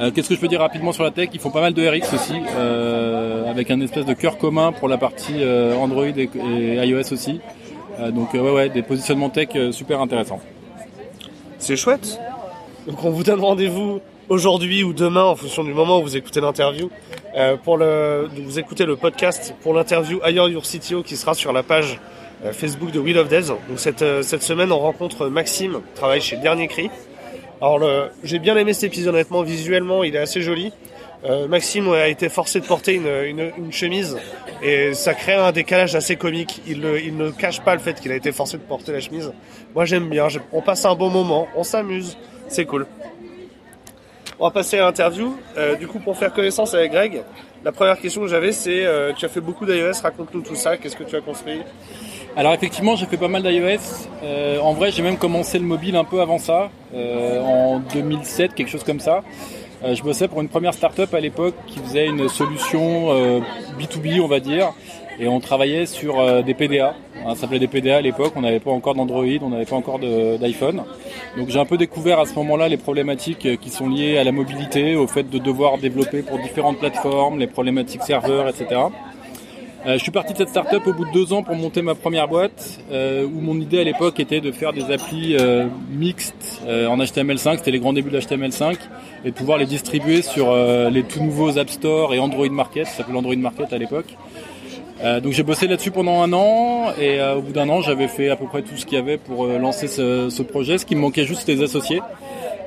Euh, 0.00 0.10
qu'est-ce 0.10 0.30
que 0.30 0.34
je 0.34 0.40
peux 0.40 0.48
dire 0.48 0.60
rapidement 0.60 0.92
sur 0.92 1.02
la 1.02 1.10
tech? 1.10 1.28
Ils 1.34 1.40
font 1.40 1.50
pas 1.50 1.60
mal 1.60 1.74
de 1.74 1.86
RX 1.86 2.14
aussi, 2.14 2.34
euh, 2.56 3.50
avec 3.50 3.70
un 3.70 3.80
espèce 3.80 4.06
de 4.06 4.14
cœur 4.14 4.38
commun 4.38 4.72
pour 4.72 4.88
la 4.88 4.96
partie 4.96 5.42
euh, 5.42 5.74
Android 5.74 6.06
et, 6.06 6.30
iOS 6.86 7.12
aussi. 7.12 7.40
donc 8.10 8.32
ouais, 8.32 8.40
ouais, 8.40 8.68
des 8.70 8.82
positionnements 8.82 9.28
tech 9.28 9.48
super 9.72 10.00
intéressants. 10.00 10.40
C'est 11.58 11.76
chouette. 11.76 12.18
Donc 12.86 13.04
on 13.04 13.10
vous 13.10 13.24
donne 13.24 13.40
rendez-vous 13.40 14.00
aujourd'hui 14.30 14.84
ou 14.84 14.94
demain 14.94 15.24
en 15.24 15.36
fonction 15.36 15.64
du 15.64 15.74
moment 15.74 15.98
où 15.98 16.02
vous 16.02 16.16
écoutez 16.16 16.40
l'interview 16.40 16.90
pour 17.64 17.76
le 17.76 18.28
vous 18.36 18.58
écoutez 18.58 18.86
le 18.86 18.96
podcast 18.96 19.54
pour 19.62 19.74
l'interview 19.74 20.20
Ailleurs 20.22 20.48
Your 20.48 20.62
CTO 20.62 21.02
qui 21.02 21.16
sera 21.16 21.34
sur 21.34 21.52
la 21.52 21.62
page 21.62 21.98
Facebook 22.52 22.90
de 22.90 22.98
Wheel 23.00 23.18
of 23.18 23.28
Days. 23.28 23.48
Donc 23.48 23.58
cette, 23.76 24.04
cette 24.22 24.42
semaine 24.42 24.72
on 24.72 24.78
rencontre 24.78 25.28
Maxime, 25.28 25.80
qui 25.88 25.94
travaille 25.94 26.20
chez 26.20 26.36
Dernier 26.36 26.68
Cri. 26.68 26.90
Alors 27.60 27.80
j'ai 28.22 28.38
bien 28.38 28.56
aimé 28.56 28.72
cet 28.72 28.84
épisode 28.84 29.14
honnêtement, 29.14 29.42
visuellement 29.42 30.04
il 30.04 30.14
est 30.14 30.20
assez 30.20 30.40
joli. 30.40 30.72
Euh, 31.24 31.48
Maxime 31.48 31.88
a 31.92 32.06
été 32.06 32.28
forcé 32.28 32.60
de 32.60 32.64
porter 32.66 32.94
une, 32.94 33.52
une, 33.58 33.72
chemise 33.72 34.16
et 34.62 34.94
ça 34.94 35.14
crée 35.14 35.34
un 35.34 35.50
décalage 35.50 35.96
assez 35.96 36.14
comique. 36.14 36.62
Il, 36.68 36.84
il 37.04 37.16
ne 37.16 37.30
cache 37.30 37.60
pas 37.60 37.74
le 37.74 37.80
fait 37.80 38.00
qu'il 38.00 38.12
a 38.12 38.14
été 38.14 38.30
forcé 38.30 38.56
de 38.56 38.62
porter 38.62 38.92
la 38.92 39.00
chemise. 39.00 39.32
Moi 39.74 39.84
j'aime 39.84 40.08
bien, 40.08 40.28
on 40.52 40.62
passe 40.62 40.84
un 40.84 40.94
bon 40.94 41.10
moment, 41.10 41.48
on 41.56 41.64
s'amuse, 41.64 42.16
c'est 42.46 42.66
cool. 42.66 42.86
On 44.38 44.44
va 44.44 44.52
passer 44.52 44.78
à 44.78 44.82
l'interview. 44.82 45.36
Euh, 45.56 45.74
du 45.74 45.88
coup 45.88 45.98
pour 45.98 46.16
faire 46.16 46.32
connaissance 46.32 46.72
avec 46.74 46.92
Greg, 46.92 47.22
la 47.64 47.72
première 47.72 47.98
question 47.98 48.20
que 48.20 48.28
j'avais 48.28 48.52
c'est 48.52 48.84
euh, 48.84 49.12
tu 49.12 49.24
as 49.24 49.28
fait 49.28 49.40
beaucoup 49.40 49.66
d'iOS, 49.66 50.00
raconte-nous 50.00 50.42
tout 50.42 50.54
ça, 50.54 50.76
qu'est-ce 50.76 50.96
que 50.96 51.04
tu 51.04 51.16
as 51.16 51.20
construit? 51.20 51.62
Alors 52.38 52.54
effectivement, 52.54 52.94
j'ai 52.94 53.06
fait 53.06 53.16
pas 53.16 53.26
mal 53.26 53.42
d'iOS. 53.42 54.06
Euh, 54.22 54.60
en 54.60 54.72
vrai, 54.72 54.92
j'ai 54.92 55.02
même 55.02 55.16
commencé 55.16 55.58
le 55.58 55.64
mobile 55.64 55.96
un 55.96 56.04
peu 56.04 56.20
avant 56.20 56.38
ça, 56.38 56.70
euh, 56.94 57.42
en 57.42 57.80
2007, 57.80 58.54
quelque 58.54 58.68
chose 58.70 58.84
comme 58.84 59.00
ça. 59.00 59.24
Euh, 59.82 59.96
je 59.96 60.04
bossais 60.04 60.28
pour 60.28 60.40
une 60.40 60.48
première 60.48 60.72
start-up 60.72 61.12
à 61.14 61.18
l'époque 61.18 61.56
qui 61.66 61.80
faisait 61.80 62.06
une 62.06 62.28
solution 62.28 63.12
B2B, 63.76 64.20
on 64.20 64.28
va 64.28 64.38
dire, 64.38 64.72
et 65.18 65.26
on 65.26 65.40
travaillait 65.40 65.84
sur 65.84 66.44
des 66.44 66.54
PDA. 66.54 66.94
ça 67.26 67.34
s'appelait 67.34 67.58
des 67.58 67.66
PDA 67.66 67.96
à 67.96 68.00
l'époque, 68.02 68.34
on 68.36 68.42
n'avait 68.42 68.60
pas 68.60 68.70
encore 68.70 68.94
d'Android, 68.94 69.24
on 69.42 69.48
n'avait 69.48 69.64
pas 69.64 69.74
encore 69.74 69.98
d'iPhone. 69.98 70.84
Donc 71.36 71.48
j'ai 71.48 71.58
un 71.58 71.66
peu 71.66 71.76
découvert 71.76 72.20
à 72.20 72.26
ce 72.26 72.34
moment-là 72.36 72.68
les 72.68 72.76
problématiques 72.76 73.58
qui 73.60 73.70
sont 73.70 73.88
liées 73.88 74.16
à 74.16 74.22
la 74.22 74.30
mobilité, 74.30 74.94
au 74.94 75.08
fait 75.08 75.28
de 75.28 75.38
devoir 75.38 75.78
développer 75.78 76.22
pour 76.22 76.38
différentes 76.38 76.78
plateformes, 76.78 77.40
les 77.40 77.48
problématiques 77.48 78.04
serveurs, 78.04 78.48
etc. 78.48 78.76
Euh, 79.86 79.92
je 79.92 80.02
suis 80.02 80.10
parti 80.10 80.32
de 80.32 80.38
cette 80.38 80.48
startup 80.48 80.84
au 80.86 80.92
bout 80.92 81.04
de 81.04 81.12
deux 81.12 81.32
ans 81.32 81.44
pour 81.44 81.54
monter 81.54 81.82
ma 81.82 81.94
première 81.94 82.26
boîte, 82.26 82.80
euh, 82.90 83.24
où 83.24 83.40
mon 83.40 83.60
idée 83.60 83.78
à 83.78 83.84
l'époque 83.84 84.18
était 84.18 84.40
de 84.40 84.50
faire 84.50 84.72
des 84.72 84.90
applis 84.90 85.36
euh, 85.36 85.66
mixtes 85.90 86.60
en 86.66 86.98
HTML5, 86.98 87.58
c'était 87.58 87.70
les 87.70 87.78
grands 87.78 87.92
débuts 87.92 88.10
de 88.10 88.18
HTML5, 88.18 88.76
et 89.24 89.30
de 89.30 89.34
pouvoir 89.34 89.56
les 89.58 89.66
distribuer 89.66 90.22
sur 90.22 90.54
les 90.54 91.02
tout 91.04 91.22
nouveaux 91.22 91.58
App 91.58 91.70
Store 91.70 92.12
et 92.12 92.18
Android 92.18 92.48
Market, 92.48 92.86
ça 92.86 92.98
s'appelait 92.98 93.16
Android 93.16 93.36
Market 93.36 93.72
à 93.72 93.78
l'époque. 93.78 94.16
donc 95.22 95.32
j'ai 95.32 95.42
bossé 95.42 95.66
là-dessus 95.66 95.90
pendant 95.90 96.22
un 96.22 96.32
an, 96.32 96.92
et 97.00 97.20
au 97.36 97.40
bout 97.40 97.52
d'un 97.52 97.68
an 97.68 97.80
j'avais 97.80 98.08
fait 98.08 98.28
à 98.28 98.36
peu 98.36 98.46
près 98.46 98.62
tout 98.62 98.76
ce 98.76 98.84
qu'il 98.84 98.98
y 98.98 99.00
avait 99.00 99.16
pour 99.16 99.46
lancer 99.46 99.86
ce, 99.88 100.28
ce, 100.28 100.42
projet. 100.42 100.78
Ce 100.78 100.86
qui 100.86 100.94
me 100.94 101.00
manquait 101.00 101.24
juste 101.24 101.40
c'était 101.40 101.56
des 101.56 101.62
associés. 101.64 102.00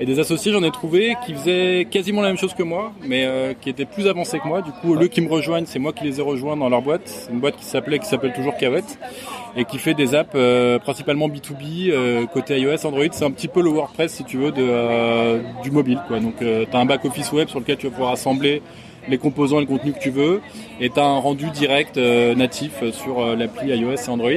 Et 0.01 0.05
des 0.05 0.17
associés, 0.17 0.51
j'en 0.51 0.63
ai 0.63 0.71
trouvé 0.71 1.15
qui 1.23 1.35
faisaient 1.35 1.85
quasiment 1.85 2.23
la 2.23 2.29
même 2.29 2.37
chose 2.37 2.55
que 2.55 2.63
moi, 2.63 2.91
mais 3.05 3.23
euh, 3.23 3.53
qui 3.53 3.69
étaient 3.69 3.85
plus 3.85 4.07
avancés 4.07 4.39
que 4.39 4.47
moi. 4.47 4.63
Du 4.63 4.71
coup, 4.71 4.93
au 4.93 4.95
lieu 4.95 5.07
qu'ils 5.07 5.23
me 5.23 5.29
rejoignent, 5.29 5.67
c'est 5.67 5.77
moi 5.77 5.93
qui 5.93 6.05
les 6.05 6.17
ai 6.17 6.23
rejoints 6.23 6.57
dans 6.57 6.69
leur 6.69 6.81
boîte. 6.81 7.29
Une 7.31 7.39
boîte 7.39 7.55
qui 7.55 7.65
s'appelait, 7.65 7.99
qui 7.99 8.07
s'appelle 8.07 8.33
toujours 8.33 8.57
Kavet, 8.57 8.81
et 9.55 9.63
qui 9.63 9.77
fait 9.77 9.93
des 9.93 10.15
apps 10.15 10.31
euh, 10.33 10.79
principalement 10.79 11.29
B2B, 11.29 11.91
euh, 11.91 12.25
côté 12.25 12.59
iOS, 12.59 12.83
Android. 12.83 13.05
C'est 13.11 13.25
un 13.25 13.29
petit 13.29 13.47
peu 13.47 13.61
le 13.61 13.69
WordPress, 13.69 14.11
si 14.11 14.23
tu 14.23 14.37
veux, 14.37 14.51
du 14.51 15.69
mobile. 15.69 15.99
Quoi. 16.07 16.19
Donc, 16.19 16.37
tu 16.39 16.45
as 16.45 16.79
un 16.79 16.85
back-office 16.85 17.31
web 17.31 17.47
sur 17.49 17.59
lequel 17.59 17.77
tu 17.77 17.85
vas 17.85 17.91
pouvoir 17.91 18.13
assembler 18.13 18.63
les 19.07 19.19
composants 19.19 19.57
et 19.57 19.61
le 19.61 19.67
contenu 19.67 19.93
que 19.93 19.99
tu 19.99 20.09
veux, 20.09 20.41
et 20.79 20.89
tu 20.89 20.99
as 20.99 21.05
un 21.05 21.19
rendu 21.19 21.51
direct 21.51 21.97
natif 21.97 22.83
sur 22.91 23.35
l'appli 23.35 23.67
iOS 23.67 23.93
et 23.93 24.09
Android. 24.09 24.31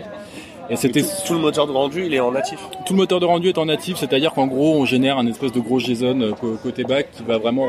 Et 0.70 0.76
c'était 0.76 1.02
tout, 1.26 1.34
le 1.34 1.40
moteur 1.40 1.66
de 1.66 1.72
rendu, 1.72 2.06
il 2.06 2.14
est 2.14 2.20
en 2.20 2.32
natif. 2.32 2.58
Tout 2.87 2.94
le 2.94 2.99
moteur 2.99 3.20
de 3.20 3.26
rendu 3.26 3.49
est 3.49 3.58
en 3.58 3.66
natif, 3.66 3.99
c'est-à-dire 3.99 4.32
qu'en 4.32 4.46
gros, 4.46 4.76
on 4.76 4.84
génère 4.84 5.19
un 5.19 5.26
espèce 5.26 5.52
de 5.52 5.61
gros 5.61 5.78
JSON 5.78 6.20
euh, 6.20 6.32
côté 6.62 6.84
back 6.84 7.08
qui 7.12 7.22
va 7.22 7.38
vraiment 7.38 7.66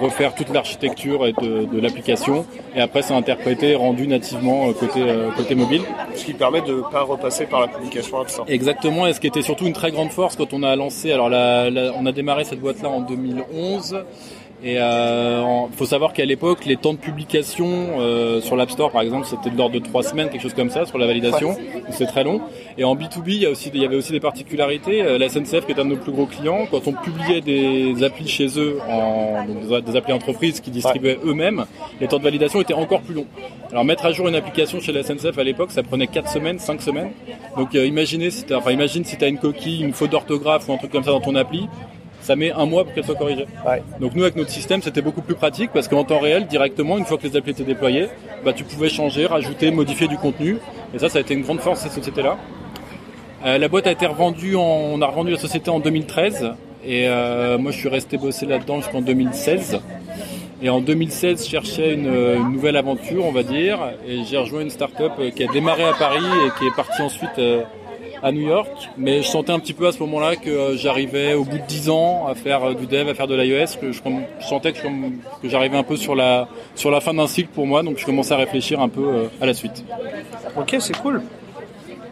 refaire 0.00 0.34
toute 0.34 0.50
l'architecture 0.50 1.26
de, 1.40 1.80
l'application. 1.80 2.46
Et 2.74 2.80
après, 2.80 3.02
c'est 3.02 3.14
interprété, 3.14 3.74
rendu 3.74 4.08
nativement 4.08 4.68
euh, 4.68 4.72
côté 4.72 5.02
euh, 5.02 5.30
côté 5.32 5.54
mobile. 5.54 5.82
Ce 6.14 6.24
qui 6.24 6.32
permet 6.32 6.62
de 6.62 6.74
ne 6.74 6.82
pas 6.82 7.02
repasser 7.02 7.46
par 7.46 7.60
la 7.60 7.68
publication 7.68 8.20
App 8.20 8.30
Store. 8.30 8.46
Exactement. 8.48 9.06
Et 9.06 9.12
ce 9.12 9.20
qui 9.20 9.26
était 9.26 9.42
surtout 9.42 9.66
une 9.66 9.72
très 9.72 9.90
grande 9.90 10.10
force 10.10 10.36
quand 10.36 10.52
on 10.52 10.62
a 10.62 10.74
lancé. 10.74 11.12
Alors, 11.12 11.28
on 11.28 12.06
a 12.06 12.12
démarré 12.12 12.44
cette 12.44 12.60
boîte-là 12.60 12.88
en 12.88 13.00
2011. 13.00 14.04
Et 14.62 14.72
il 14.72 14.78
euh, 14.78 15.68
faut 15.76 15.86
savoir 15.86 16.12
qu'à 16.12 16.24
l'époque, 16.24 16.64
les 16.66 16.76
temps 16.76 16.92
de 16.92 16.98
publication 16.98 17.66
euh, 18.00 18.40
sur 18.40 18.56
l'App 18.56 18.70
Store, 18.70 18.90
par 18.90 19.02
exemple, 19.02 19.24
c'était 19.26 19.50
de 19.50 19.56
l'ordre 19.56 19.78
de 19.78 19.84
trois 19.84 20.02
semaines, 20.02 20.30
quelque 20.30 20.42
chose 20.42 20.54
comme 20.54 20.70
ça, 20.70 20.84
sur 20.84 20.98
la 20.98 21.06
validation. 21.06 21.56
C'est 21.90 22.06
très 22.06 22.24
long. 22.24 22.40
Et 22.76 22.82
en 22.82 22.96
B2B, 22.96 23.22
il 23.26 23.42
y, 23.42 23.46
a 23.46 23.50
aussi, 23.50 23.70
il 23.72 23.80
y 23.80 23.84
avait 23.84 23.94
aussi 23.94 24.10
des 24.10 24.20
particularités. 24.20 25.02
Euh, 25.02 25.16
la 25.16 25.28
SNCF, 25.28 25.64
qui 25.64 25.72
est 25.72 25.78
un 25.78 25.84
de 25.84 25.90
nos 25.90 25.96
plus 25.96 26.10
gros 26.10 26.26
clients, 26.26 26.66
quand 26.68 26.88
on 26.88 26.92
publiait 26.92 27.40
des 27.40 28.02
applis 28.02 28.26
chez 28.26 28.58
eux, 28.58 28.78
en, 28.88 29.44
donc 29.46 29.84
des 29.84 29.96
applis 29.96 30.12
entreprises 30.12 30.60
qui 30.60 30.72
distribuaient 30.72 31.18
eux-mêmes, 31.24 31.64
les 32.00 32.08
temps 32.08 32.18
de 32.18 32.24
validation 32.24 32.60
étaient 32.60 32.74
encore 32.74 33.02
plus 33.02 33.14
longs. 33.14 33.26
Alors 33.70 33.84
mettre 33.84 34.06
à 34.06 34.12
jour 34.12 34.26
une 34.26 34.34
application 34.34 34.80
chez 34.80 34.92
la 34.92 35.04
SNCF 35.04 35.38
à 35.38 35.44
l'époque, 35.44 35.70
ça 35.70 35.84
prenait 35.84 36.08
4 36.08 36.28
semaines, 36.30 36.58
5 36.58 36.82
semaines. 36.82 37.10
Donc 37.56 37.74
imaginez 37.74 38.30
si 38.30 38.44
enfin, 38.52 38.70
imagine 38.70 39.04
si 39.04 39.16
tu 39.16 39.24
as 39.24 39.28
une 39.28 39.38
coquille, 39.38 39.82
une 39.82 39.92
faute 39.92 40.10
d'orthographe 40.10 40.68
ou 40.68 40.72
un 40.72 40.78
truc 40.78 40.90
comme 40.90 41.04
ça 41.04 41.10
dans 41.10 41.20
ton 41.20 41.34
appli, 41.34 41.68
ça 42.28 42.36
met 42.36 42.52
un 42.52 42.66
mois 42.66 42.84
pour 42.84 42.92
qu'elle 42.92 43.06
soit 43.06 43.14
corrigée. 43.14 43.46
Donc 44.00 44.14
nous 44.14 44.22
avec 44.22 44.36
notre 44.36 44.50
système 44.50 44.82
c'était 44.82 45.00
beaucoup 45.00 45.22
plus 45.22 45.34
pratique 45.34 45.70
parce 45.72 45.88
qu'en 45.88 46.04
temps 46.04 46.18
réel 46.18 46.46
directement 46.46 46.98
une 46.98 47.06
fois 47.06 47.16
que 47.16 47.26
les 47.26 47.36
applis 47.36 47.52
étaient 47.52 47.64
déployés, 47.64 48.08
bah, 48.44 48.52
tu 48.52 48.64
pouvais 48.64 48.90
changer, 48.90 49.24
rajouter, 49.24 49.70
modifier 49.70 50.08
du 50.08 50.18
contenu 50.18 50.58
et 50.92 50.98
ça 50.98 51.08
ça 51.08 51.18
a 51.18 51.20
été 51.22 51.32
une 51.32 51.40
grande 51.42 51.60
force 51.60 51.80
cette 51.80 51.92
société 51.92 52.20
là. 52.20 52.36
Euh, 53.46 53.56
la 53.56 53.68
boîte 53.68 53.86
a 53.86 53.92
été 53.92 54.04
revendue, 54.04 54.56
on 54.56 55.00
a 55.00 55.06
revendu 55.06 55.30
la 55.30 55.38
société 55.38 55.70
en 55.70 55.80
2013 55.80 56.52
et 56.84 57.08
euh, 57.08 57.56
moi 57.56 57.72
je 57.72 57.78
suis 57.78 57.88
resté 57.88 58.18
bosser 58.18 58.44
là-dedans 58.44 58.82
jusqu'en 58.82 59.00
2016. 59.00 59.80
Et 60.60 60.70
en 60.70 60.80
2016, 60.80 61.44
je 61.44 61.50
cherchais 61.50 61.94
une, 61.94 62.08
une, 62.08 62.52
nouvelle 62.52 62.76
aventure, 62.76 63.24
on 63.24 63.30
va 63.30 63.44
dire, 63.44 63.78
et 64.08 64.24
j'ai 64.24 64.36
rejoint 64.36 64.62
une 64.62 64.70
start-up 64.70 65.12
qui 65.36 65.44
a 65.44 65.46
démarré 65.52 65.84
à 65.84 65.92
Paris 65.92 66.26
et 66.44 66.50
qui 66.58 66.66
est 66.66 66.74
partie 66.74 67.00
ensuite 67.00 67.38
euh, 67.38 67.62
à 68.22 68.32
New 68.32 68.46
York, 68.46 68.90
mais 68.96 69.22
je 69.22 69.28
sentais 69.28 69.52
un 69.52 69.58
petit 69.58 69.72
peu 69.72 69.86
à 69.86 69.92
ce 69.92 69.98
moment-là 70.00 70.36
que 70.36 70.50
euh, 70.50 70.76
j'arrivais 70.76 71.34
au 71.34 71.44
bout 71.44 71.58
de 71.58 71.66
10 71.66 71.90
ans 71.90 72.26
à 72.26 72.34
faire 72.34 72.64
euh, 72.64 72.74
du 72.74 72.86
dev, 72.86 73.08
à 73.08 73.14
faire 73.14 73.26
de 73.26 73.34
l'iOS, 73.34 73.78
que 73.80 73.92
je, 73.92 74.00
sentais 74.40 74.72
que, 74.72 74.78
que 75.42 75.48
j'arrivais 75.48 75.76
un 75.76 75.82
peu 75.82 75.96
sur 75.96 76.14
la, 76.14 76.48
sur 76.74 76.90
la 76.90 77.00
fin 77.00 77.14
d'un 77.14 77.26
cycle 77.26 77.50
pour 77.54 77.66
moi, 77.66 77.82
donc 77.82 77.98
je 77.98 78.04
commençais 78.04 78.34
à 78.34 78.38
réfléchir 78.38 78.80
un 78.80 78.88
peu 78.88 79.06
euh, 79.06 79.28
à 79.40 79.46
la 79.46 79.54
suite. 79.54 79.84
Ok, 80.56 80.76
c'est 80.80 80.96
cool. 80.98 81.22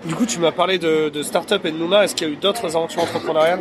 Du 0.06 0.14
coup, 0.14 0.25
tu 0.25 0.38
m'as 0.38 0.52
parlé 0.52 0.78
de, 0.78 1.08
de 1.08 1.22
start-up 1.22 1.64
et 1.64 1.72
de 1.72 1.76
Numa. 1.76 2.04
Est-ce 2.04 2.14
qu'il 2.14 2.28
y 2.28 2.30
a 2.30 2.32
eu 2.32 2.36
d'autres 2.36 2.76
aventures 2.76 3.02
entrepreneuriales 3.02 3.60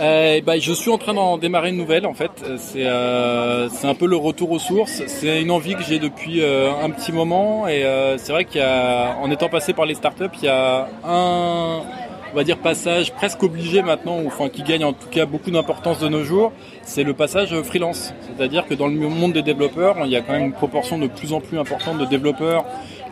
euh, 0.00 0.40
bah, 0.40 0.58
Je 0.58 0.72
suis 0.72 0.90
en 0.90 0.96
train 0.96 1.12
d'en 1.12 1.36
démarrer 1.36 1.70
une 1.70 1.76
nouvelle, 1.76 2.06
en 2.06 2.14
fait. 2.14 2.30
C'est 2.56 2.86
euh, 2.86 3.68
un 3.82 3.94
peu 3.94 4.06
le 4.06 4.16
retour 4.16 4.50
aux 4.50 4.58
sources. 4.58 5.02
C'est 5.06 5.42
une 5.42 5.50
envie 5.50 5.74
que 5.74 5.82
j'ai 5.82 5.98
depuis 5.98 6.40
euh, 6.40 6.70
un 6.82 6.88
petit 6.90 7.12
moment. 7.12 7.68
Et 7.68 7.84
euh, 7.84 8.16
c'est 8.16 8.32
vrai 8.32 8.46
qu'en 8.46 9.30
étant 9.30 9.50
passé 9.50 9.74
par 9.74 9.84
les 9.84 9.94
start-up, 9.94 10.32
il 10.40 10.44
y 10.44 10.48
a 10.48 10.88
un 11.04 11.82
on 12.30 12.36
va 12.36 12.44
dire 12.44 12.58
passage 12.58 13.12
presque 13.14 13.42
obligé 13.42 13.80
maintenant, 13.80 14.18
enfin 14.26 14.50
qui 14.50 14.62
gagne 14.62 14.84
en 14.84 14.92
tout 14.92 15.08
cas 15.08 15.24
beaucoup 15.24 15.50
d'importance 15.50 15.98
de 15.98 16.08
nos 16.08 16.24
jours, 16.24 16.52
c'est 16.82 17.02
le 17.02 17.14
passage 17.14 17.58
freelance. 17.62 18.12
C'est-à-dire 18.26 18.66
que 18.66 18.74
dans 18.74 18.86
le 18.86 18.94
monde 18.94 19.32
des 19.32 19.42
développeurs, 19.42 19.96
il 20.04 20.10
y 20.10 20.16
a 20.16 20.20
quand 20.20 20.34
même 20.34 20.44
une 20.44 20.52
proportion 20.52 20.98
de 20.98 21.06
plus 21.06 21.32
en 21.32 21.40
plus 21.40 21.58
importante 21.58 21.96
de 21.96 22.04
développeurs 22.04 22.66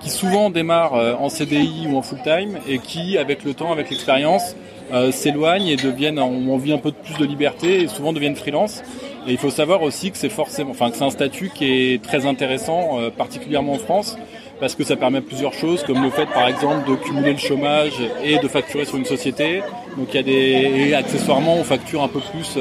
qui 0.07 0.13
souvent 0.13 0.51
démarrent 0.51 0.95
euh, 0.95 1.15
en 1.19 1.29
CDI 1.29 1.89
ou 1.91 1.97
en 1.97 2.03
full 2.03 2.23
time 2.23 2.59
et 2.69 2.79
qui, 2.79 3.19
avec 3.19 3.43
le 3.43 3.55
temps, 3.55 3.73
avec 3.73 3.91
l'expérience, 3.91 4.55
euh, 4.93 5.11
s'éloignent 5.11 5.67
et 5.67 5.75
deviennent, 5.75 6.21
ont 6.21 6.55
envie 6.55 6.73
un 6.73 6.79
peu 6.79 6.93
de 6.93 6.97
plus 6.97 7.19
de 7.19 7.25
liberté 7.25 7.83
et 7.83 7.89
souvent 7.89 8.13
deviennent 8.13 8.37
freelance. 8.37 8.85
Et 9.27 9.33
il 9.33 9.37
faut 9.37 9.51
savoir 9.51 9.83
aussi 9.83 10.13
que 10.13 10.17
c'est 10.17 10.29
forcément, 10.29 10.71
enfin 10.71 10.91
que 10.91 10.97
c'est 10.97 11.03
un 11.03 11.11
statut 11.11 11.51
qui 11.53 11.65
est 11.65 12.03
très 12.05 12.25
intéressant, 12.25 13.01
euh, 13.01 13.11
particulièrement 13.11 13.73
en 13.73 13.79
France, 13.79 14.17
parce 14.61 14.77
que 14.77 14.85
ça 14.85 14.95
permet 14.95 15.23
plusieurs 15.23 15.55
choses, 15.55 15.83
comme 15.83 16.01
le 16.01 16.11
fait 16.11 16.27
par 16.27 16.47
exemple 16.47 16.89
de 16.89 16.95
cumuler 16.95 17.33
le 17.33 17.39
chômage 17.39 18.01
et 18.23 18.39
de 18.39 18.47
facturer 18.47 18.85
sur 18.85 18.99
une 18.99 19.07
société. 19.07 19.63
Donc 19.99 20.11
il 20.13 20.17
y 20.17 20.21
a 20.21 20.23
des 20.23 20.89
et 20.89 20.95
accessoirement 20.95 21.57
on 21.57 21.65
facture 21.65 22.05
un 22.05 22.09
peu 22.09 22.21
plus 22.21 22.57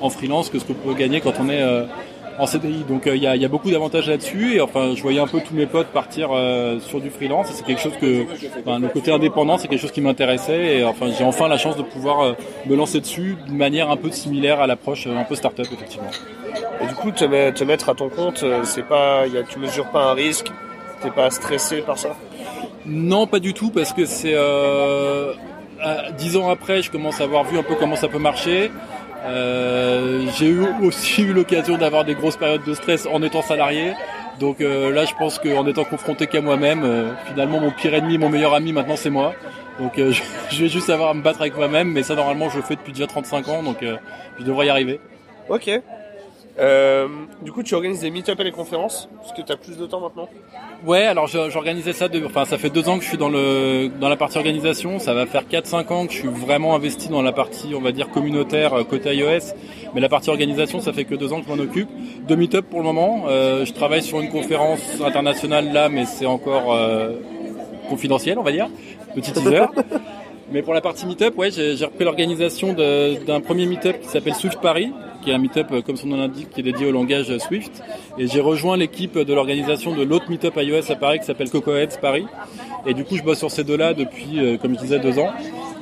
en 0.00 0.10
freelance 0.10 0.48
que 0.48 0.60
ce 0.60 0.64
qu'on 0.64 0.74
peut 0.74 0.94
gagner 0.94 1.20
quand 1.20 1.34
on 1.40 1.48
est 1.48 1.62
en 2.38 2.46
CDI. 2.46 2.84
Donc 2.88 3.06
euh, 3.06 3.16
il 3.16 3.22
y, 3.22 3.26
a, 3.26 3.48
beaucoup 3.48 3.70
d'avantages 3.70 4.08
là-dessus. 4.08 4.56
Et 4.56 4.60
enfin, 4.60 4.94
je 4.94 5.02
voyais 5.02 5.20
un 5.20 5.26
peu 5.26 5.40
tous 5.40 5.54
mes 5.54 5.66
potes 5.66 5.88
partir 5.88 6.30
euh, 6.32 6.80
sur 6.80 7.00
du 7.00 7.10
freelance. 7.10 7.48
C'est 7.52 7.64
quelque 7.64 7.80
chose 7.80 7.96
que, 8.00 8.24
le 8.66 8.88
côté 8.88 9.10
indépendant, 9.12 9.58
c'est 9.58 9.68
quelque 9.68 9.80
chose 9.80 9.92
qui 9.92 10.00
m'intéressait. 10.00 10.78
Et 10.78 10.84
enfin, 10.84 11.06
j'ai 11.16 11.24
enfin 11.24 11.48
la 11.48 11.58
chance 11.58 11.76
de 11.76 11.82
pouvoir 11.82 12.20
euh, 12.20 12.32
me 12.66 12.76
lancer 12.76 13.00
dessus 13.00 13.36
d'une 13.46 13.56
manière 13.56 13.90
un 13.90 13.96
peu 13.96 14.10
similaire 14.10 14.60
à 14.60 14.66
l'approche 14.66 15.06
un 15.06 15.24
peu 15.24 15.34
start-up, 15.34 15.66
effectivement. 15.72 16.10
Et 16.80 16.86
du 16.86 16.94
coup, 16.94 17.10
te, 17.10 17.64
mettre 17.64 17.88
à 17.88 17.94
ton 17.94 18.08
compte, 18.08 18.44
c'est 18.64 18.86
pas, 18.86 19.26
y 19.26 19.38
a, 19.38 19.42
tu 19.42 19.58
mesures 19.58 19.86
pas 19.86 20.10
un 20.10 20.14
risque, 20.14 20.50
t'es 21.02 21.10
pas 21.10 21.30
stressé 21.30 21.82
par 21.82 21.98
ça? 21.98 22.16
Non, 22.86 23.26
pas 23.26 23.38
du 23.38 23.54
tout, 23.54 23.70
parce 23.70 23.92
que 23.92 24.04
c'est 24.04 24.34
euh, 25.84 26.12
dix 26.16 26.36
ans 26.36 26.48
après, 26.48 26.82
je 26.82 26.90
commence 26.90 27.20
à 27.20 27.24
avoir 27.24 27.44
vu 27.44 27.58
un 27.58 27.62
peu 27.62 27.74
comment 27.74 27.96
ça 27.96 28.08
peut 28.08 28.18
marcher. 28.18 28.70
Euh, 29.24 30.26
j'ai 30.36 30.48
eu 30.48 30.64
aussi 30.82 31.22
eu 31.22 31.32
l'occasion 31.32 31.78
d'avoir 31.78 32.04
des 32.04 32.14
grosses 32.14 32.36
périodes 32.36 32.64
de 32.64 32.74
stress 32.74 33.06
en 33.06 33.22
étant 33.22 33.42
salarié. 33.42 33.94
Donc 34.40 34.60
euh, 34.60 34.92
là, 34.92 35.04
je 35.04 35.14
pense 35.14 35.38
qu'en 35.38 35.66
étant 35.66 35.84
confronté 35.84 36.26
qu'à 36.26 36.40
moi-même, 36.40 36.82
euh, 36.84 37.12
finalement, 37.26 37.60
mon 37.60 37.70
pire 37.70 37.94
ennemi, 37.94 38.18
mon 38.18 38.28
meilleur 38.28 38.54
ami, 38.54 38.72
maintenant, 38.72 38.96
c'est 38.96 39.10
moi. 39.10 39.34
Donc 39.78 39.98
euh, 39.98 40.12
je 40.50 40.62
vais 40.62 40.68
juste 40.68 40.90
avoir 40.90 41.10
à 41.10 41.14
me 41.14 41.22
battre 41.22 41.40
avec 41.40 41.56
moi-même, 41.56 41.90
mais 41.92 42.02
ça, 42.02 42.14
normalement, 42.14 42.50
je 42.50 42.56
le 42.56 42.62
fais 42.62 42.76
depuis 42.76 42.92
déjà 42.92 43.06
35 43.06 43.48
ans, 43.48 43.62
donc 43.62 43.78
je 44.38 44.44
devrais 44.44 44.66
y 44.66 44.70
arriver. 44.70 45.00
Ok. 45.48 45.70
Euh, 46.58 47.08
du 47.42 47.50
coup, 47.52 47.62
tu 47.62 47.74
organises 47.74 48.00
des 48.00 48.10
meet-up 48.10 48.38
et 48.38 48.44
des 48.44 48.52
conférences 48.52 49.08
Parce 49.20 49.32
que 49.32 49.42
tu 49.42 49.50
as 49.50 49.56
plus 49.56 49.76
de 49.76 49.86
temps 49.86 50.00
maintenant. 50.00 50.28
Ouais, 50.86 51.04
alors 51.04 51.26
j'organisais 51.26 51.94
ça, 51.94 52.08
de, 52.08 52.24
enfin 52.24 52.44
ça 52.44 52.58
fait 52.58 52.68
deux 52.68 52.88
ans 52.90 52.98
que 52.98 53.04
je 53.04 53.08
suis 53.08 53.16
dans, 53.16 53.30
le, 53.30 53.88
dans 54.00 54.10
la 54.10 54.16
partie 54.16 54.36
organisation, 54.36 54.98
ça 54.98 55.14
va 55.14 55.24
faire 55.24 55.44
4-5 55.44 55.92
ans 55.92 56.06
que 56.06 56.12
je 56.12 56.18
suis 56.18 56.28
vraiment 56.28 56.74
investi 56.74 57.08
dans 57.08 57.22
la 57.22 57.32
partie, 57.32 57.74
on 57.74 57.80
va 57.80 57.90
dire, 57.90 58.10
communautaire 58.10 58.74
euh, 58.74 58.84
côté 58.84 59.14
iOS, 59.14 59.54
mais 59.94 60.02
la 60.02 60.10
partie 60.10 60.28
organisation, 60.28 60.80
ça 60.80 60.92
fait 60.92 61.04
que 61.04 61.14
deux 61.14 61.32
ans 61.32 61.40
que 61.40 61.46
je 61.48 61.54
m'en 61.54 61.62
occupe. 61.62 61.88
De 62.28 62.34
meet-up 62.34 62.66
pour 62.68 62.80
le 62.80 62.84
moment, 62.84 63.24
euh, 63.28 63.64
je 63.64 63.72
travaille 63.72 64.02
sur 64.02 64.20
une 64.20 64.28
conférence 64.28 65.00
internationale 65.02 65.72
là, 65.72 65.88
mais 65.88 66.04
c'est 66.04 66.26
encore 66.26 66.74
euh, 66.74 67.12
confidentiel, 67.88 68.38
on 68.38 68.42
va 68.42 68.52
dire, 68.52 68.68
petit 69.14 69.32
teaser. 69.32 69.64
Mais 70.52 70.62
pour 70.62 70.74
la 70.74 70.82
partie 70.82 71.06
meet-up, 71.06 71.36
ouais, 71.38 71.50
j'ai 71.50 71.84
repris 71.84 72.04
l'organisation 72.04 72.74
d'un 72.74 73.40
premier 73.40 73.64
meet-up 73.64 73.98
qui 74.00 74.08
s'appelle 74.08 74.34
Swift 74.34 74.60
Paris, 74.60 74.92
qui 75.24 75.30
est 75.30 75.34
un 75.34 75.38
meet-up, 75.38 75.68
euh, 75.72 75.82
comme 75.82 75.96
son 75.96 76.08
nom 76.08 76.16
l'indique, 76.16 76.50
qui 76.50 76.60
est 76.60 76.62
dédié 76.62 76.86
au 76.86 76.92
langage 76.92 77.36
Swift. 77.38 77.82
Et 78.18 78.26
j'ai 78.26 78.40
rejoint 78.40 78.76
l'équipe 78.76 79.18
de 79.18 79.34
l'organisation 79.34 79.94
de 79.94 80.02
l'autre 80.02 80.30
meet-up 80.30 80.54
iOS 80.56 80.92
à 80.92 80.96
Paris 80.96 81.18
qui 81.18 81.24
s'appelle 81.24 81.50
Cocoheads 81.50 81.98
Paris. 82.00 82.26
Et 82.86 82.94
du 82.94 83.04
coup, 83.04 83.16
je 83.16 83.22
bosse 83.22 83.38
sur 83.38 83.50
ces 83.50 83.64
deux-là 83.64 83.94
depuis, 83.94 84.38
euh, 84.38 84.58
comme 84.58 84.74
je 84.74 84.80
disais, 84.80 84.98
deux 84.98 85.18
ans. 85.18 85.30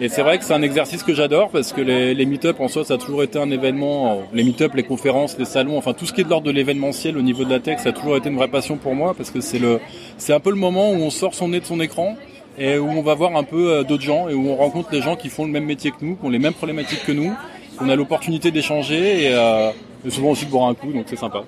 Et 0.00 0.08
c'est 0.08 0.22
vrai 0.22 0.38
que 0.38 0.44
c'est 0.44 0.54
un 0.54 0.62
exercice 0.62 1.02
que 1.02 1.12
j'adore 1.12 1.50
parce 1.50 1.72
que 1.72 1.80
les, 1.80 2.14
les 2.14 2.26
meet-up 2.26 2.60
en 2.60 2.68
soi, 2.68 2.84
ça 2.84 2.94
a 2.94 2.98
toujours 2.98 3.22
été 3.22 3.38
un 3.38 3.50
événement. 3.50 4.22
Les 4.32 4.44
meet-up, 4.44 4.74
les 4.74 4.84
conférences, 4.84 5.36
les 5.38 5.44
salons, 5.44 5.76
enfin 5.76 5.92
tout 5.92 6.06
ce 6.06 6.12
qui 6.12 6.22
est 6.22 6.24
de 6.24 6.30
l'ordre 6.30 6.46
de 6.46 6.52
l'événementiel 6.52 7.18
au 7.18 7.22
niveau 7.22 7.44
de 7.44 7.50
la 7.50 7.60
tech, 7.60 7.80
ça 7.80 7.90
a 7.90 7.92
toujours 7.92 8.16
été 8.16 8.28
une 8.28 8.36
vraie 8.36 8.48
passion 8.48 8.76
pour 8.76 8.94
moi 8.94 9.14
parce 9.14 9.30
que 9.30 9.40
c'est 9.40 10.32
un 10.32 10.40
peu 10.40 10.50
le 10.50 10.56
moment 10.56 10.90
où 10.92 10.96
on 10.96 11.10
sort 11.10 11.34
son 11.34 11.48
nez 11.48 11.60
de 11.60 11.66
son 11.66 11.80
écran 11.80 12.16
et 12.58 12.78
où 12.78 12.88
on 12.88 13.02
va 13.02 13.14
voir 13.14 13.36
un 13.36 13.44
peu 13.44 13.70
euh, 13.70 13.82
d'autres 13.82 14.02
gens 14.02 14.28
et 14.28 14.34
où 14.34 14.48
on 14.48 14.56
rencontre 14.56 14.90
des 14.90 15.00
gens 15.00 15.16
qui 15.16 15.28
font 15.28 15.44
le 15.44 15.50
même 15.50 15.64
métier 15.64 15.90
que 15.90 16.04
nous, 16.04 16.16
qui 16.16 16.24
ont 16.24 16.30
les 16.30 16.38
mêmes 16.38 16.52
problématiques 16.52 17.04
que 17.04 17.12
nous 17.12 17.32
on 17.80 17.88
a 17.88 17.96
l'opportunité 17.96 18.50
d'échanger 18.50 19.28
euh, 19.32 19.70
et, 20.04 20.10
souvent 20.10 20.30
aussi 20.30 20.46
de 20.46 20.50
boire 20.50 20.68
un 20.68 20.74
coup, 20.74 20.92
donc 20.92 21.04
c'est 21.06 21.16
sympa. 21.16 21.42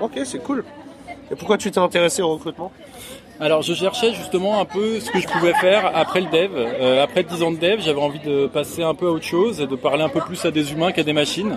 Ok, 0.00 0.18
c'est 0.24 0.42
cool. 0.42 0.64
Et 1.30 1.36
pourquoi 1.36 1.58
tu 1.58 1.70
t'es 1.70 1.78
intéressé 1.78 2.22
au 2.22 2.30
recrutement? 2.30 2.72
Alors 3.38 3.62
je 3.62 3.72
cherchais 3.72 4.12
justement 4.12 4.60
un 4.60 4.66
peu 4.66 5.00
ce 5.00 5.10
que 5.10 5.18
je 5.18 5.26
pouvais 5.26 5.54
faire 5.54 5.90
après 5.94 6.20
le 6.20 6.26
dev. 6.26 6.50
Euh, 6.54 7.02
après 7.02 7.22
10 7.22 7.42
ans 7.42 7.52
de 7.52 7.56
dev, 7.56 7.80
j'avais 7.80 8.00
envie 8.00 8.18
de 8.18 8.46
passer 8.46 8.82
un 8.82 8.94
peu 8.94 9.06
à 9.06 9.10
autre 9.10 9.24
chose 9.24 9.60
et 9.60 9.66
de 9.66 9.76
parler 9.76 10.02
un 10.02 10.10
peu 10.10 10.20
plus 10.20 10.44
à 10.44 10.50
des 10.50 10.72
humains 10.72 10.92
qu'à 10.92 11.04
des 11.04 11.14
machines. 11.14 11.56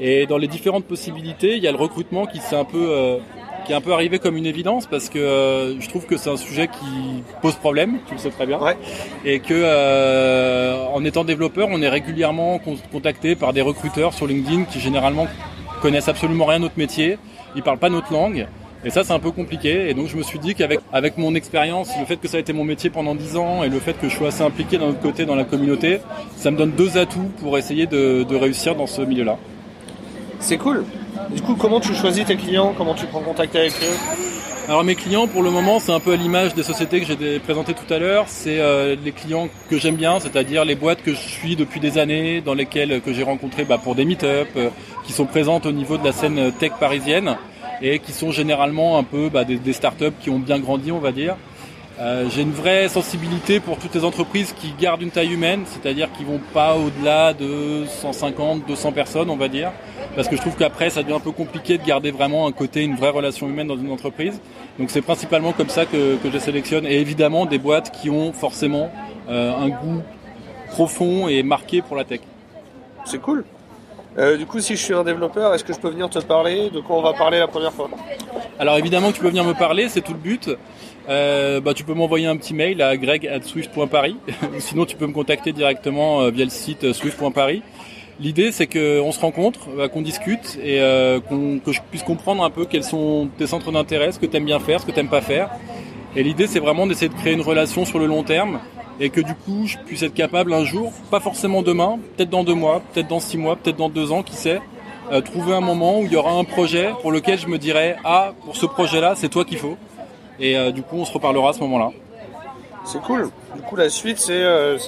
Et 0.00 0.26
dans 0.26 0.38
les 0.38 0.48
différentes 0.48 0.86
possibilités, 0.86 1.56
il 1.56 1.62
y 1.62 1.68
a 1.68 1.70
le 1.70 1.78
recrutement 1.78 2.26
qui 2.26 2.40
s'est 2.40 2.56
un 2.56 2.64
peu 2.64 2.88
euh, 2.90 3.18
qui 3.64 3.72
est 3.72 3.74
un 3.74 3.80
peu 3.80 3.92
arrivé 3.92 4.18
comme 4.18 4.36
une 4.36 4.46
évidence 4.46 4.86
parce 4.86 5.08
que 5.08 5.18
euh, 5.18 5.80
je 5.80 5.88
trouve 5.88 6.06
que 6.06 6.16
c'est 6.16 6.30
un 6.30 6.36
sujet 6.36 6.68
qui 6.68 7.22
pose 7.42 7.54
problème, 7.56 7.98
tu 8.06 8.14
le 8.14 8.18
sais 8.18 8.30
très 8.30 8.46
bien, 8.46 8.58
et 9.24 9.40
que 9.40 9.54
euh, 9.54 10.84
en 10.92 11.04
étant 11.04 11.24
développeur, 11.24 11.68
on 11.70 11.80
est 11.82 11.88
régulièrement 11.88 12.60
contacté 12.92 13.34
par 13.36 13.52
des 13.52 13.62
recruteurs 13.62 14.12
sur 14.12 14.26
LinkedIn 14.26 14.64
qui 14.64 14.80
généralement 14.80 15.26
connaissent 15.80 16.08
absolument 16.08 16.44
rien 16.46 16.58
de 16.58 16.64
notre 16.64 16.78
métier, 16.78 17.18
ils 17.56 17.62
parlent 17.62 17.78
pas 17.78 17.90
notre 17.90 18.12
langue. 18.12 18.46
Et 18.86 18.90
ça, 18.90 19.02
c'est 19.02 19.14
un 19.14 19.18
peu 19.18 19.30
compliqué. 19.30 19.88
Et 19.88 19.94
donc, 19.94 20.08
je 20.08 20.16
me 20.16 20.22
suis 20.22 20.38
dit 20.38 20.54
qu'avec 20.54 20.80
avec 20.92 21.16
mon 21.16 21.34
expérience, 21.34 21.88
le 21.98 22.04
fait 22.04 22.18
que 22.18 22.28
ça 22.28 22.36
a 22.36 22.40
été 22.40 22.52
mon 22.52 22.64
métier 22.64 22.90
pendant 22.90 23.14
10 23.14 23.36
ans 23.38 23.64
et 23.64 23.70
le 23.70 23.80
fait 23.80 23.98
que 23.98 24.10
je 24.10 24.14
sois 24.14 24.28
assez 24.28 24.42
impliqué 24.42 24.76
d'un 24.76 24.88
autre 24.88 25.00
côté 25.00 25.24
dans 25.24 25.34
la 25.34 25.44
communauté, 25.44 26.00
ça 26.36 26.50
me 26.50 26.58
donne 26.58 26.72
deux 26.72 26.98
atouts 26.98 27.30
pour 27.40 27.56
essayer 27.56 27.86
de, 27.86 28.24
de 28.24 28.36
réussir 28.36 28.74
dans 28.74 28.86
ce 28.86 29.00
milieu-là. 29.00 29.38
C'est 30.38 30.58
cool. 30.58 30.84
Du 31.30 31.42
coup, 31.42 31.54
comment 31.56 31.80
tu 31.80 31.94
choisis 31.94 32.24
tes 32.24 32.36
clients? 32.36 32.74
Comment 32.76 32.94
tu 32.94 33.06
prends 33.06 33.20
contact 33.20 33.54
avec 33.56 33.72
eux? 33.72 33.96
Alors 34.66 34.82
mes 34.82 34.94
clients 34.94 35.26
pour 35.26 35.42
le 35.42 35.50
moment 35.50 35.78
c'est 35.78 35.92
un 35.92 36.00
peu 36.00 36.14
à 36.14 36.16
l'image 36.16 36.54
des 36.54 36.62
sociétés 36.62 36.98
que 37.02 37.06
j'ai 37.06 37.38
présentées 37.38 37.74
tout 37.74 37.92
à 37.92 37.98
l'heure, 37.98 38.24
c'est 38.28 38.60
euh, 38.60 38.96
les 39.04 39.12
clients 39.12 39.50
que 39.68 39.76
j'aime 39.76 39.96
bien, 39.96 40.18
c'est-à-dire 40.20 40.64
les 40.64 40.74
boîtes 40.74 41.02
que 41.02 41.12
je 41.12 41.18
suis 41.18 41.54
depuis 41.54 41.80
des 41.80 41.98
années, 41.98 42.40
dans 42.40 42.54
lesquelles 42.54 43.02
que 43.02 43.12
j'ai 43.12 43.24
rencontré 43.24 43.64
bah, 43.64 43.76
pour 43.76 43.94
des 43.94 44.06
meet-up, 44.06 44.48
euh, 44.56 44.70
qui 45.04 45.12
sont 45.12 45.26
présentes 45.26 45.66
au 45.66 45.72
niveau 45.72 45.98
de 45.98 46.04
la 46.04 46.12
scène 46.12 46.50
tech 46.58 46.72
parisienne 46.80 47.36
et 47.82 47.98
qui 47.98 48.12
sont 48.12 48.30
généralement 48.30 48.96
un 48.96 49.02
peu 49.02 49.28
bah, 49.28 49.44
des 49.44 49.72
startups 49.74 50.14
qui 50.18 50.30
ont 50.30 50.38
bien 50.38 50.58
grandi 50.58 50.92
on 50.92 50.98
va 50.98 51.12
dire. 51.12 51.36
Euh, 52.00 52.28
j'ai 52.28 52.42
une 52.42 52.52
vraie 52.52 52.88
sensibilité 52.88 53.60
pour 53.60 53.78
toutes 53.78 53.94
les 53.94 54.04
entreprises 54.04 54.52
qui 54.52 54.74
gardent 54.78 55.02
une 55.02 55.10
taille 55.10 55.32
humaine, 55.32 55.62
c'est-à-dire 55.66 56.10
qui 56.12 56.24
vont 56.24 56.40
pas 56.52 56.74
au-delà 56.76 57.32
de 57.34 57.84
150, 57.86 58.66
200 58.66 58.92
personnes, 58.92 59.30
on 59.30 59.36
va 59.36 59.48
dire 59.48 59.70
parce 60.14 60.28
que 60.28 60.36
je 60.36 60.40
trouve 60.40 60.56
qu'après 60.56 60.90
ça 60.90 61.02
devient 61.02 61.14
un 61.14 61.20
peu 61.20 61.32
compliqué 61.32 61.78
de 61.78 61.84
garder 61.84 62.10
vraiment 62.10 62.46
un 62.46 62.52
côté, 62.52 62.82
une 62.82 62.96
vraie 62.96 63.10
relation 63.10 63.48
humaine 63.48 63.66
dans 63.66 63.76
une 63.76 63.90
entreprise. 63.90 64.40
Donc 64.78 64.90
c'est 64.90 65.02
principalement 65.02 65.52
comme 65.52 65.68
ça 65.68 65.86
que, 65.86 66.18
je 66.24 66.38
sélectionne, 66.38 66.86
et 66.86 66.98
évidemment 66.98 67.46
des 67.46 67.58
boîtes 67.58 67.90
qui 67.90 68.10
ont 68.10 68.32
forcément 68.32 68.90
euh, 69.28 69.52
un 69.52 69.68
goût 69.68 70.02
profond 70.68 71.28
et 71.28 71.42
marqué 71.42 71.82
pour 71.82 71.96
la 71.96 72.04
tech. 72.04 72.20
C'est 73.04 73.20
cool. 73.20 73.44
Euh, 74.16 74.36
du 74.36 74.46
coup, 74.46 74.60
si 74.60 74.76
je 74.76 74.82
suis 74.82 74.94
un 74.94 75.02
développeur, 75.02 75.54
est-ce 75.54 75.64
que 75.64 75.72
je 75.72 75.78
peux 75.78 75.90
venir 75.90 76.08
te 76.08 76.20
parler? 76.20 76.70
De 76.70 76.80
quoi 76.80 76.96
on 76.96 77.02
va 77.02 77.12
parler 77.12 77.38
la 77.38 77.48
première 77.48 77.72
fois? 77.72 77.90
Alors 78.58 78.78
évidemment 78.78 79.12
tu 79.12 79.20
peux 79.20 79.28
venir 79.28 79.44
me 79.44 79.54
parler, 79.54 79.88
c'est 79.88 80.00
tout 80.00 80.12
le 80.12 80.18
but. 80.18 80.50
Euh, 81.08 81.60
bah, 81.60 81.74
tu 81.74 81.84
peux 81.84 81.92
m'envoyer 81.92 82.26
un 82.26 82.36
petit 82.36 82.54
mail 82.54 82.80
à 82.80 82.96
greg@swift.paris. 82.96 84.16
Sinon, 84.58 84.86
tu 84.86 84.96
peux 84.96 85.06
me 85.06 85.12
contacter 85.12 85.52
directement 85.52 86.22
euh, 86.22 86.30
via 86.30 86.44
le 86.44 86.50
site 86.50 86.94
swift.paris. 86.94 87.62
L'idée, 88.20 88.52
c'est 88.52 88.66
qu'on 88.66 89.10
se 89.10 89.20
rencontre, 89.20 89.68
euh, 89.76 89.88
qu'on 89.88 90.02
discute 90.02 90.58
et 90.62 90.80
euh, 90.80 91.18
que 91.20 91.72
je 91.72 91.80
puisse 91.90 92.04
comprendre 92.04 92.44
un 92.44 92.50
peu 92.50 92.64
quels 92.64 92.84
sont 92.84 93.28
tes 93.38 93.46
centres 93.46 93.72
d'intérêt, 93.72 94.12
ce 94.12 94.20
que 94.20 94.26
tu 94.26 94.36
aimes 94.36 94.44
bien 94.44 94.60
faire, 94.60 94.80
ce 94.80 94.86
que 94.86 94.92
tu 94.92 95.04
pas 95.06 95.20
faire. 95.20 95.50
Et 96.14 96.22
l'idée, 96.22 96.46
c'est 96.46 96.60
vraiment 96.60 96.86
d'essayer 96.86 97.08
de 97.08 97.14
créer 97.14 97.32
une 97.32 97.40
relation 97.40 97.84
sur 97.84 97.98
le 97.98 98.06
long 98.06 98.22
terme 98.22 98.60
et 99.00 99.10
que 99.10 99.20
du 99.20 99.34
coup, 99.34 99.66
je 99.66 99.76
puisse 99.78 100.04
être 100.04 100.14
capable 100.14 100.52
un 100.52 100.64
jour, 100.64 100.92
pas 101.10 101.18
forcément 101.18 101.62
demain, 101.62 101.98
peut-être 102.16 102.30
dans 102.30 102.44
deux 102.44 102.54
mois, 102.54 102.82
peut-être 102.92 103.08
dans 103.08 103.18
six 103.18 103.36
mois, 103.36 103.56
peut-être 103.56 103.76
dans 103.76 103.88
deux 103.88 104.12
ans, 104.12 104.22
qui 104.22 104.36
sait, 104.36 104.60
euh, 105.12 105.20
trouver 105.20 105.54
un 105.54 105.60
moment 105.60 106.00
où 106.00 106.04
il 106.04 106.12
y 106.12 106.16
aura 106.16 106.32
un 106.32 106.44
projet 106.44 106.92
pour 107.02 107.12
lequel 107.12 107.38
je 107.38 107.46
me 107.46 107.58
dirais 107.58 107.96
ah 108.04 108.32
pour 108.44 108.56
ce 108.56 108.66
projet-là, 108.66 109.14
c'est 109.16 109.28
toi 109.28 109.44
qu'il 109.44 109.58
faut. 109.58 109.76
Et 110.40 110.72
du 110.72 110.82
coup, 110.82 110.96
on 110.96 111.04
se 111.04 111.12
reparlera 111.12 111.50
à 111.50 111.52
ce 111.52 111.60
moment-là. 111.60 111.92
C'est 112.84 113.00
cool. 113.02 113.30
Du 113.54 113.62
coup, 113.62 113.76
la 113.76 113.88
suite, 113.88 114.18
c'est 114.18 114.42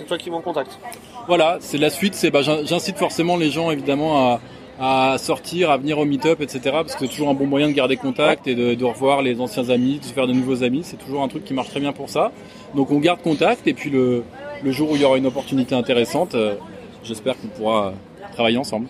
toi 0.09 0.19
qui 0.19 0.29
m'en 0.29 0.41
contacte 0.41 0.77
voilà, 1.27 1.59
c'est 1.61 1.79
la 1.79 1.91
suite. 1.91 2.15
C'est, 2.15 2.31
bah, 2.31 2.43
j'incite 2.43 2.97
forcément 2.97 3.37
les 3.37 3.51
gens 3.51 3.71
évidemment 3.71 4.39
à, 4.79 5.19
sortir, 5.19 5.71
à 5.71 5.77
venir 5.77 5.99
au 5.99 6.05
meet-up, 6.05 6.41
etc. 6.41 6.61
Parce 6.65 6.95
que 6.95 7.01
c'est 7.01 7.09
toujours 7.09 7.29
un 7.29 7.35
bon 7.35 7.47
moyen 7.47 7.69
de 7.69 7.73
garder 7.73 7.97
contact 7.97 8.47
et 8.47 8.55
de, 8.55 8.85
revoir 8.85 9.23
les 9.23 9.41
anciens 9.41 9.69
amis, 9.71 9.99
de 9.99 10.05
se 10.05 10.13
faire 10.13 10.27
de 10.27 10.33
nouveaux 10.33 10.63
amis. 10.63 10.83
C'est 10.85 10.99
toujours 10.99 11.23
un 11.23 11.29
truc 11.29 11.45
qui 11.45 11.55
marche 11.55 11.71
très 11.71 11.81
bien 11.81 11.93
pour 11.93 12.09
ça. 12.09 12.33
Donc 12.75 12.91
on 12.91 12.99
garde 12.99 13.21
contact 13.23 13.67
et 13.67 13.75
puis 13.75 13.91
le, 13.91 14.23
jour 14.67 14.91
où 14.91 14.97
il 14.97 15.03
y 15.03 15.05
aura 15.05 15.19
une 15.19 15.27
opportunité 15.27 15.75
intéressante, 15.75 16.35
euh, 16.35 16.55
j'espère 17.05 17.35
qu'on 17.41 17.49
pourra 17.49 17.93
travailler 18.33 18.59
ensemble. 18.59 18.87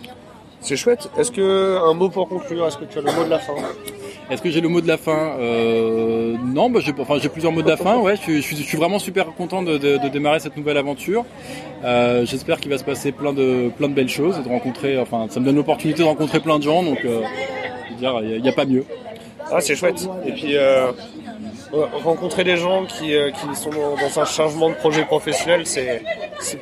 C'est 0.66 0.76
chouette. 0.76 1.08
Est-ce 1.16 1.30
que 1.30 1.78
un 1.78 1.94
mot 1.94 2.08
pour 2.08 2.28
conclure 2.28 2.66
Est-ce 2.66 2.76
que 2.76 2.86
tu 2.86 2.98
as 2.98 3.00
le 3.00 3.12
mot 3.12 3.22
de 3.22 3.30
la 3.30 3.38
fin 3.38 3.54
est-ce 4.28 4.42
que 4.42 4.50
j'ai 4.50 4.60
le 4.60 4.68
mot 4.68 4.80
de 4.80 4.88
la 4.88 4.96
fin? 4.96 5.36
Euh, 5.38 6.34
Non, 6.44 6.68
bah, 6.68 6.80
j'ai, 6.82 6.92
enfin, 6.98 7.16
plusieurs 7.28 7.52
mots 7.52 7.62
de 7.62 7.68
la 7.68 7.76
fin. 7.76 7.98
Ouais, 7.98 8.16
je, 8.16 8.40
je, 8.40 8.56
suis 8.56 8.76
vraiment 8.76 8.98
super 8.98 9.26
content 9.26 9.62
de, 9.62 9.78
de, 9.78 9.98
de 9.98 10.08
démarrer 10.08 10.40
cette 10.40 10.56
nouvelle 10.56 10.78
aventure. 10.78 11.24
Euh, 11.84 12.26
j'espère 12.26 12.58
qu'il 12.58 12.72
va 12.72 12.78
se 12.78 12.82
passer 12.82 13.12
plein 13.12 13.32
de 13.32 13.70
plein 13.78 13.88
de 13.88 13.94
belles 13.94 14.08
choses 14.08 14.42
de 14.42 14.48
rencontrer. 14.48 14.98
Enfin, 14.98 15.28
ça 15.30 15.38
me 15.38 15.44
donne 15.44 15.54
l'opportunité 15.54 16.00
de 16.00 16.08
rencontrer 16.08 16.40
plein 16.40 16.58
de 16.58 16.64
gens, 16.64 16.82
donc 16.82 17.04
euh, 17.04 17.20
dire, 18.00 18.20
il 18.24 18.42
n'y 18.42 18.48
a, 18.48 18.52
pas 18.52 18.64
mieux. 18.64 18.84
Ah, 19.52 19.60
c'est 19.60 19.76
chouette. 19.76 20.08
Et 20.26 20.32
puis 20.32 20.56
rencontrer 22.02 22.42
des 22.42 22.56
gens 22.56 22.84
qui, 22.86 23.12
qui 23.12 23.54
sont 23.54 23.70
dans, 23.70 23.94
dans, 23.94 24.20
un 24.20 24.24
changement 24.24 24.70
de 24.70 24.74
projet 24.74 25.04
professionnel, 25.04 25.62
c'est 25.66 26.02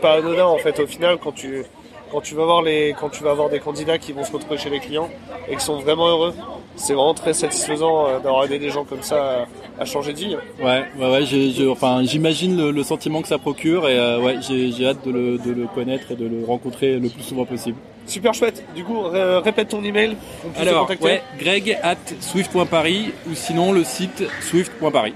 pas 0.03 0.17
anodin 0.19 0.45
en 0.45 0.59
fait. 0.59 0.79
Au 0.81 0.87
final, 0.87 1.17
quand 1.17 1.33
tu 1.33 1.65
quand 2.11 2.21
tu 2.21 2.35
vas 2.35 2.45
voir 2.45 2.63
les 2.63 2.95
quand 2.99 3.09
tu 3.09 3.23
vas 3.23 3.31
avoir 3.31 3.49
des 3.49 3.61
candidats 3.61 3.99
qui 3.99 4.13
vont 4.13 4.25
se 4.25 4.33
retrouver 4.33 4.59
chez 4.59 4.71
les 4.71 4.81
clients 4.81 5.11
et 5.49 5.57
qui 5.57 5.65
sont 5.65 5.81
vraiment 5.81 6.09
heureux, 6.09 6.35
c'est 6.77 6.95
vraiment 6.95 7.15
très 7.15 7.33
satisfaisant 7.33 8.07
euh, 8.07 8.19
d'avoir 8.19 8.45
aidé 8.45 8.59
des 8.59 8.71
gens 8.71 8.85
comme 8.85 9.03
ça 9.03 9.47
à, 9.79 9.85
changer 9.85 10.13
de 10.13 10.19
vie. 10.19 10.37
Ouais, 10.63 10.85
ouais, 10.99 11.11
ouais 11.11 11.69
enfin, 11.69 12.03
j'imagine 12.05 12.71
le, 12.71 12.83
sentiment 12.83 13.23
que 13.23 13.29
ça 13.29 13.39
procure 13.39 13.89
et 13.89 13.99
euh, 13.99 14.21
ouais, 14.21 14.37
j'ai 14.41 14.87
hâte 14.87 15.05
de 15.05 15.11
le, 15.11 15.39
de 15.39 15.53
le, 15.53 15.67
connaître 15.67 16.13
et 16.13 16.17
de 16.17 16.27
le 16.27 16.45
rencontrer 16.45 16.99
le 16.99 17.09
plus 17.09 17.23
souvent 17.23 17.45
possible. 17.45 17.79
Super 18.07 18.35
chouette. 18.35 18.63
Du 18.75 18.85
coup, 18.85 19.01
répète 19.43 19.69
ton 19.69 19.83
email. 19.83 20.17
Alors, 20.59 20.91
ouais, 21.01 21.23
greg 21.39 21.79
at 21.83 21.97
swift.paris 22.21 23.13
ou 23.29 23.35
sinon 23.35 23.73
le 23.73 23.83
site 23.83 24.25
swift.paris. 24.43 25.15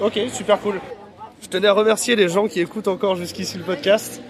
Ok, 0.00 0.18
super 0.32 0.58
cool. 0.60 0.80
Je 1.42 1.48
tenais 1.48 1.68
à 1.68 1.72
remercier 1.72 2.16
les 2.16 2.28
gens 2.28 2.48
qui 2.48 2.60
écoutent 2.60 2.88
encore 2.88 3.16
jusqu'ici 3.16 3.58
le 3.58 3.64
podcast. 3.64 4.22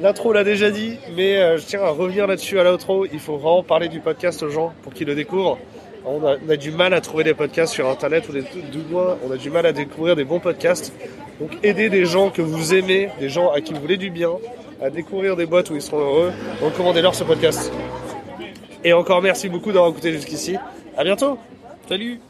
L'intro 0.00 0.32
l'a 0.32 0.44
déjà 0.44 0.70
dit, 0.70 0.96
mais 1.14 1.36
euh, 1.36 1.58
je 1.58 1.66
tiens 1.66 1.82
à 1.82 1.90
revenir 1.90 2.26
là-dessus 2.26 2.58
à 2.58 2.64
l'outro. 2.64 3.04
Il 3.12 3.20
faut 3.20 3.36
vraiment 3.36 3.62
parler 3.62 3.88
du 3.88 4.00
podcast 4.00 4.42
aux 4.42 4.48
gens 4.48 4.72
pour 4.82 4.94
qu'ils 4.94 5.06
le 5.06 5.14
découvrent. 5.14 5.58
On 6.06 6.24
a, 6.24 6.56
du 6.56 6.70
mal 6.70 6.94
à 6.94 7.02
trouver 7.02 7.24
des 7.24 7.34
podcasts 7.34 7.74
sur 7.74 7.86
internet 7.86 8.26
ou 8.30 8.32
des 8.32 8.42
moins 8.90 9.18
on 9.22 9.30
a 9.30 9.36
du 9.36 9.50
mal 9.50 9.66
à 9.66 9.72
découvrir 9.72 10.16
des 10.16 10.24
bons 10.24 10.40
podcasts. 10.40 10.94
Donc 11.38 11.50
aidez 11.62 11.90
des 11.90 12.06
gens 12.06 12.30
que 12.30 12.40
vous 12.40 12.72
aimez, 12.72 13.10
des 13.20 13.28
gens 13.28 13.50
à 13.50 13.60
qui 13.60 13.74
vous 13.74 13.80
voulez 13.80 13.98
du 13.98 14.08
bien, 14.08 14.30
à 14.82 14.88
découvrir 14.88 15.36
des 15.36 15.44
boîtes 15.44 15.68
où 15.68 15.74
ils 15.74 15.82
seront 15.82 15.98
heureux. 15.98 16.32
Recommandez-leur 16.62 17.14
ce 17.14 17.24
podcast. 17.24 17.70
Et 18.82 18.94
encore 18.94 19.20
merci 19.20 19.50
beaucoup 19.50 19.72
d'avoir 19.72 19.90
écouté 19.90 20.12
jusqu'ici. 20.12 20.56
À 20.96 21.04
bientôt. 21.04 21.38
Salut. 21.86 22.20